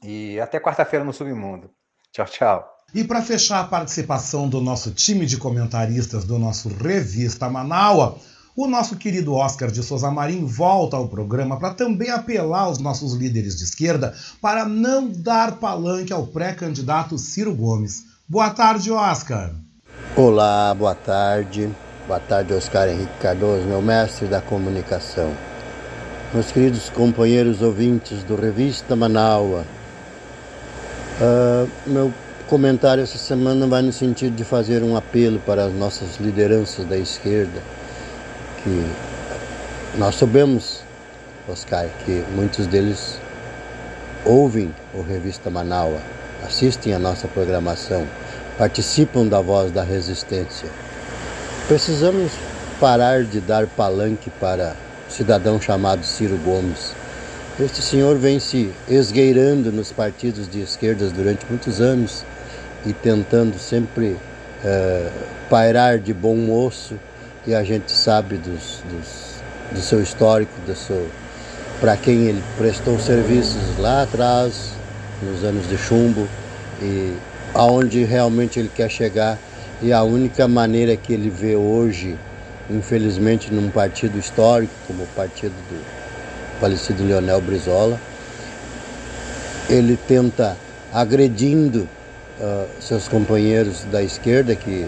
[0.02, 1.70] E até quarta-feira no Submundo.
[2.12, 2.78] Tchau, tchau.
[2.94, 8.19] E para fechar a participação do nosso time de comentaristas do nosso Revista Manaua,
[8.56, 13.15] o nosso querido Oscar de Souza Marinho volta ao programa para também apelar aos nossos
[13.15, 18.05] líderes de esquerda para não dar palanque ao pré-candidato Ciro Gomes.
[18.28, 19.55] Boa tarde, Oscar.
[20.17, 21.71] Olá, boa tarde.
[22.07, 25.33] Boa tarde, Oscar Henrique Cardoso, meu mestre da comunicação.
[26.35, 29.65] Meus queridos companheiros ouvintes do Revista Manaua,
[31.21, 32.13] uh, meu
[32.49, 36.97] comentário essa semana vai no sentido de fazer um apelo para as nossas lideranças da
[36.97, 37.61] esquerda
[38.63, 38.91] que
[39.97, 40.83] nós sabemos
[41.49, 43.19] Oscar, que muitos deles
[44.25, 46.01] ouvem o Revista Manaua,
[46.45, 48.07] assistem a nossa programação,
[48.59, 50.69] participam da voz da resistência.
[51.69, 52.33] Precisamos
[52.81, 54.75] parar de dar palanque para
[55.07, 56.93] um cidadão chamado Ciro Gomes.
[57.61, 62.25] Este senhor vem se esgueirando nos partidos de esquerdas durante muitos anos
[62.85, 64.17] e tentando sempre
[64.65, 65.11] uh,
[65.49, 66.95] pairar de bom moço,
[67.47, 71.09] e a gente sabe dos, dos, do seu histórico, do seu,
[71.81, 74.73] para quem ele prestou serviços lá atrás,
[75.23, 76.29] nos anos de chumbo,
[76.81, 77.17] e
[77.59, 79.37] aonde realmente ele quer chegar.
[79.83, 82.17] E a única maneira que ele vê hoje,
[82.71, 85.85] infelizmente, num partido histórico, como o partido do
[86.61, 88.01] falecido Leonel Brizola,
[89.69, 90.57] ele tenta
[90.93, 91.89] agredindo
[92.41, 94.87] uh, seus companheiros da esquerda, que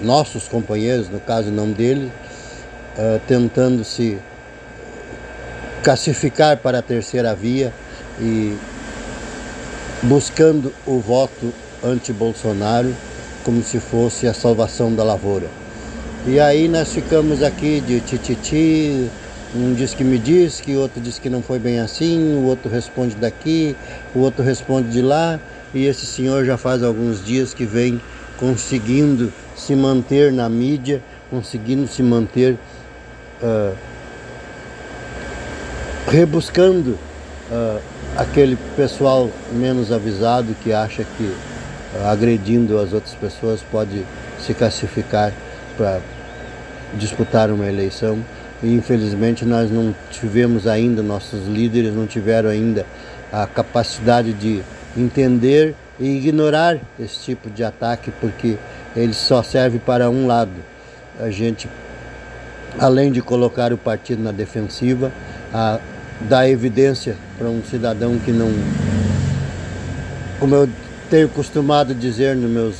[0.00, 2.12] nossos companheiros, no caso não dele,
[2.96, 4.18] uh, tentando se
[5.82, 7.72] classificar para a terceira via
[8.18, 8.56] e
[10.02, 12.94] buscando o voto anti-Bolsonaro
[13.44, 15.46] como se fosse a salvação da lavoura.
[16.26, 19.08] E aí nós ficamos aqui de tititi,
[19.54, 22.70] um diz que me diz, que outro diz que não foi bem assim, o outro
[22.70, 23.74] responde daqui,
[24.14, 25.40] o outro responde de lá,
[25.72, 28.00] e esse senhor já faz alguns dias que vem
[28.38, 32.58] conseguindo se manter na mídia, conseguindo se manter
[33.42, 33.74] uh,
[36.06, 36.98] rebuscando
[37.50, 37.80] uh,
[38.16, 41.34] aquele pessoal menos avisado que acha que
[42.06, 44.04] agredindo as outras pessoas pode
[44.38, 45.32] se classificar
[45.76, 46.00] para
[46.94, 48.18] disputar uma eleição.
[48.62, 52.84] E infelizmente nós não tivemos ainda, nossos líderes não tiveram ainda
[53.32, 54.62] a capacidade de
[54.96, 58.56] entender e ignorar esse tipo de ataque, porque
[58.94, 60.52] ele só serve para um lado.
[61.18, 61.68] A gente,
[62.78, 65.12] além de colocar o partido na defensiva,
[66.28, 68.50] dar evidência para um cidadão que não,
[70.38, 70.68] como eu
[71.10, 72.74] tenho costumado dizer nas minhas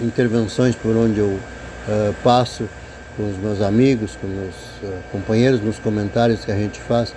[0.00, 2.68] intervenções por onde eu uh, passo,
[3.16, 7.14] com os meus amigos, com meus uh, companheiros, nos comentários que a gente faz,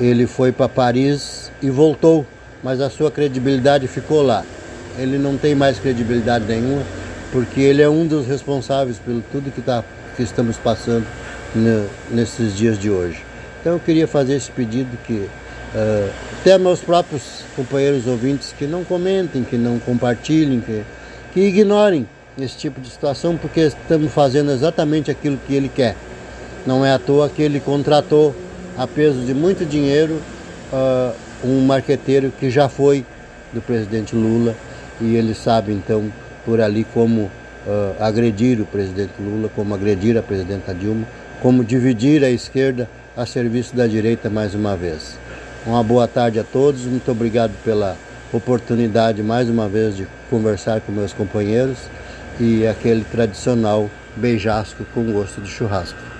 [0.00, 2.26] ele foi para Paris e voltou
[2.64, 4.42] mas a sua credibilidade ficou lá.
[4.98, 6.82] Ele não tem mais credibilidade nenhuma,
[7.30, 9.84] porque ele é um dos responsáveis pelo tudo que, tá,
[10.16, 11.06] que estamos passando
[12.10, 13.22] nesses dias de hoje.
[13.60, 15.28] Então eu queria fazer esse pedido que
[15.74, 16.10] uh,
[16.40, 20.82] até meus próprios companheiros ouvintes que não comentem, que não compartilhem, que,
[21.32, 22.06] que ignorem
[22.38, 25.96] esse tipo de situação, porque estamos fazendo exatamente aquilo que ele quer.
[26.66, 28.34] Não é à toa que ele contratou
[28.76, 30.20] a peso de muito dinheiro
[30.72, 31.14] uh,
[31.44, 33.04] um marqueteiro que já foi
[33.52, 34.54] do presidente Lula
[35.00, 36.10] e ele sabe então
[36.44, 37.30] por ali como uh,
[38.00, 41.06] agredir o presidente Lula, como agredir a presidenta Dilma,
[41.40, 45.16] como dividir a esquerda a serviço da direita mais uma vez.
[45.66, 47.96] Uma boa tarde a todos, muito obrigado pela
[48.30, 51.78] oportunidade mais uma vez de conversar com meus companheiros
[52.38, 56.13] e aquele tradicional beijasco com gosto de churrasco.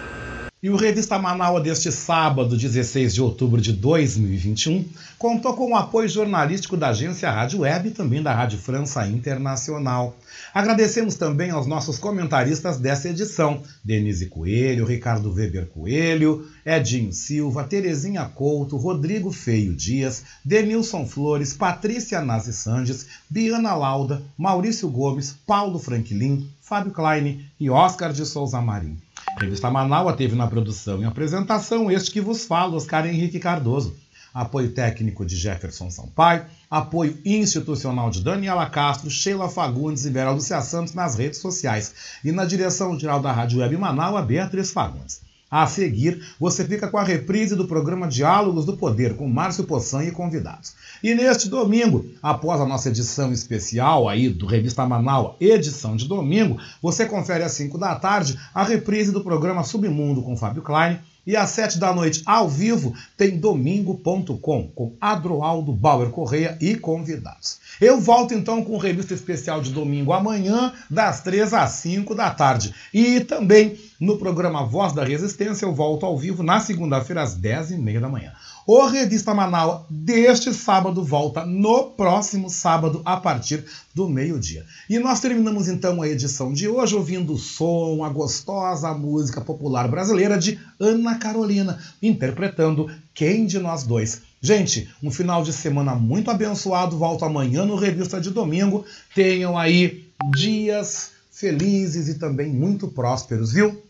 [0.64, 4.88] E o Revista Manaus deste sábado, 16 de outubro de 2021,
[5.18, 10.16] contou com o apoio jornalístico da agência Rádio Web e também da Rádio França Internacional.
[10.54, 18.24] Agradecemos também aos nossos comentaristas dessa edição: Denise Coelho, Ricardo Weber Coelho, Edinho Silva, Terezinha
[18.24, 26.48] Couto, Rodrigo Feio Dias, Denilson Flores, Patrícia Nazi Sandes, Biana Lauda, Maurício Gomes, Paulo Franklin,
[26.62, 28.96] Fábio Klein e Oscar de Souza Marim.
[29.38, 33.96] Revista Manaua teve na produção e apresentação este que vos fala, Oscar Henrique Cardoso.
[34.32, 40.60] Apoio técnico de Jefferson Sampaio, apoio institucional de Daniela Castro, Sheila Fagundes e Vera Lúcia
[40.60, 41.94] Santos nas redes sociais.
[42.24, 45.20] E na direção geral da Rádio Web Manaua, Beatriz Fagundes.
[45.56, 50.02] A seguir, você fica com a reprise do programa Diálogos do Poder com Márcio Poçan
[50.02, 50.74] e convidados.
[51.00, 56.58] E neste domingo, após a nossa edição especial aí do Revista Manaus, edição de domingo,
[56.82, 61.36] você confere às 5 da tarde a reprise do programa Submundo com Fábio Klein e
[61.36, 67.58] às sete da noite, ao vivo, tem domingo.com com Adroaldo Bauer Correia e convidados.
[67.80, 72.74] Eu volto então com revista especial de domingo amanhã, das três às cinco da tarde.
[72.92, 77.70] E também no programa Voz da Resistência, eu volto ao vivo na segunda-feira, às dez
[77.70, 78.32] e meia da manhã.
[78.66, 83.62] O Revista Manaus deste sábado volta no próximo sábado a partir
[83.94, 84.64] do meio-dia.
[84.88, 89.86] E nós terminamos então a edição de hoje ouvindo o som, a gostosa música popular
[89.86, 94.22] brasileira de Ana Carolina, interpretando Quem de Nós Dois.
[94.40, 96.96] Gente, um final de semana muito abençoado.
[96.96, 98.86] Volto amanhã no Revista de Domingo.
[99.14, 103.82] Tenham aí dias felizes e também muito prósperos, viu?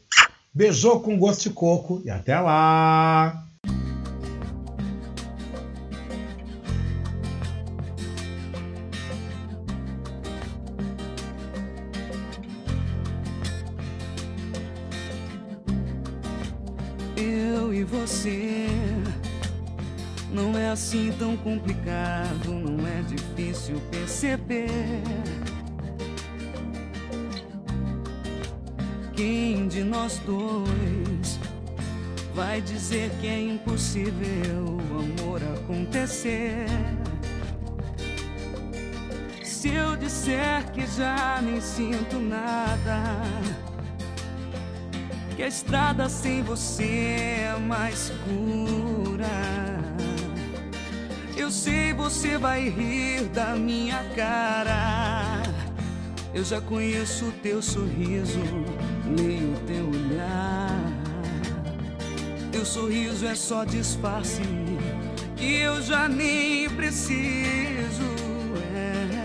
[0.53, 3.44] Beijou com gosto de coco e até lá!
[17.85, 18.67] Você.
[20.33, 24.69] Não é assim tão complicado, não é difícil perceber.
[29.15, 31.39] Quem de nós dois
[32.35, 36.67] vai dizer que é impossível o amor acontecer?
[39.45, 43.21] Se eu disser que já nem sinto nada,
[45.37, 47.34] que a estrada sem você
[47.65, 49.27] mais segura.
[51.37, 55.43] Eu sei você vai rir da minha cara.
[56.33, 58.41] Eu já conheço teu sorriso,
[59.17, 60.93] leio o teu olhar.
[62.53, 64.43] Teu sorriso é só disfarce
[65.37, 68.15] que eu já nem preciso.
[68.75, 69.25] É.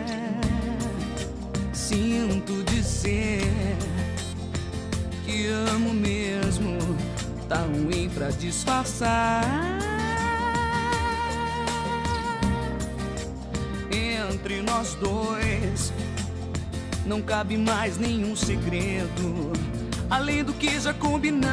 [1.73, 3.41] Sinto dizer
[5.25, 6.77] que amo mesmo,
[7.49, 9.43] tá ruim pra disfarçar.
[13.91, 15.91] Entre nós dois
[17.07, 19.51] não cabe mais nenhum segredo,
[20.11, 21.49] além do que já combinamos.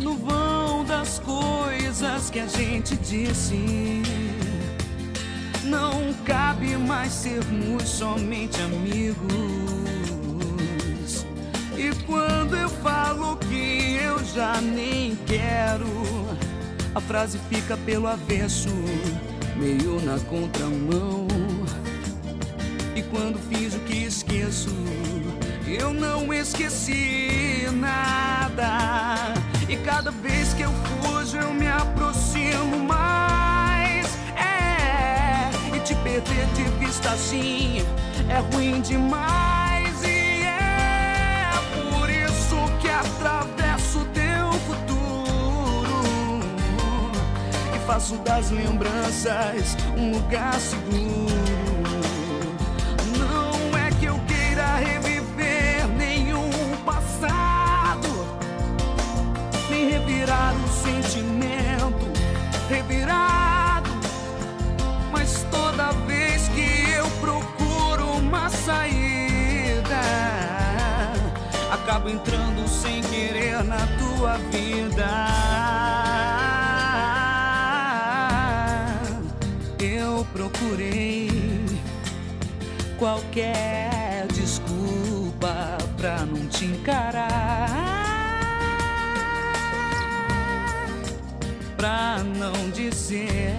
[0.00, 4.02] No vão das coisas que a gente disse,
[5.62, 9.85] não cabe mais sermos somente amigos.
[12.06, 15.86] Quando eu falo que eu já nem quero,
[16.94, 18.68] a frase fica pelo avesso,
[19.56, 21.26] meio na contramão.
[22.94, 24.70] E quando finjo que esqueço,
[25.66, 29.34] eu não esqueci nada.
[29.68, 34.06] E cada vez que eu fujo, eu me aproximo mais.
[34.36, 37.84] É, e te perder de vista assim
[38.28, 39.55] é ruim demais.
[43.00, 46.40] Atravesso teu futuro
[47.74, 51.36] e faço das lembranças um lugar seguro.
[53.18, 56.50] Não é que eu queira reviver nenhum
[56.84, 58.08] passado,
[59.70, 62.06] nem revirar um sentimento
[62.68, 63.90] revirado.
[65.12, 69.15] Mas toda vez que eu procuro uma saída,
[71.86, 75.06] acabo entrando sem querer na tua vida.
[79.78, 81.30] Eu procurei
[82.98, 87.70] qualquer desculpa pra não te encarar.
[91.76, 93.54] Pra não dizer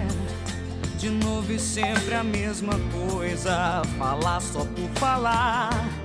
[0.98, 5.97] de novo e sempre a mesma coisa, falar só por falar.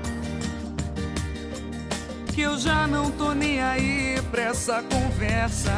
[2.33, 5.71] Que eu já não tô nem aí pra essa conversa.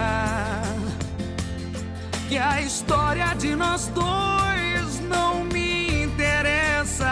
[2.29, 7.11] Que a história de nós dois não me interessa.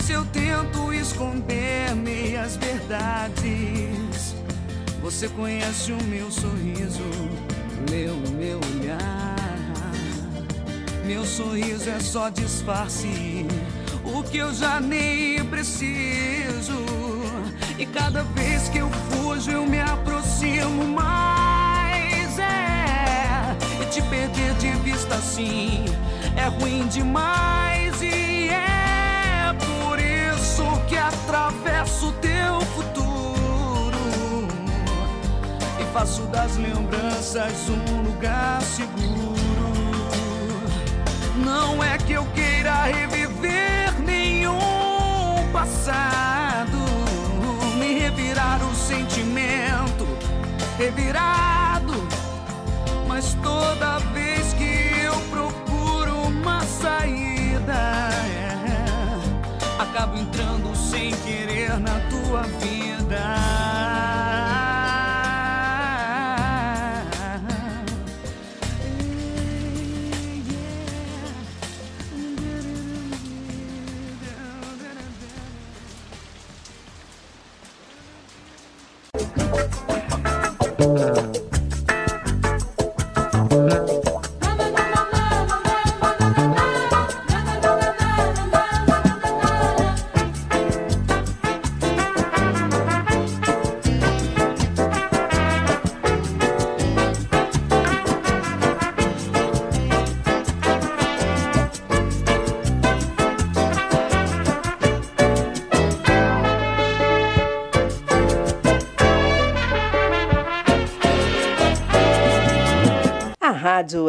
[0.00, 4.36] Se eu tento esconder meias verdades,
[5.00, 7.02] você conhece o meu sorriso,
[7.90, 9.34] leu o meu olhar.
[11.06, 13.46] Meu sorriso é só disfarce,
[14.04, 17.13] o que eu já nem preciso.
[17.78, 22.38] E cada vez que eu fujo, eu me aproximo mais.
[22.38, 25.84] É, e te perder de vista assim
[26.36, 28.00] é ruim demais.
[28.02, 34.48] E é por isso que atravesso o teu futuro
[35.80, 39.34] e faço das lembranças um lugar seguro.
[41.44, 44.54] Não é que eu queira reviver nenhum
[45.52, 46.13] passado,
[48.86, 50.06] sentimento
[50.76, 51.94] revirado.
[53.08, 62.42] Mas toda vez que eu procuro uma saída, é, acabo entrando sem querer na tua
[62.42, 63.63] vida.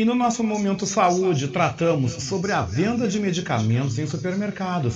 [0.00, 4.94] E no nosso Momento Saúde tratamos sobre a venda de medicamentos em supermercados.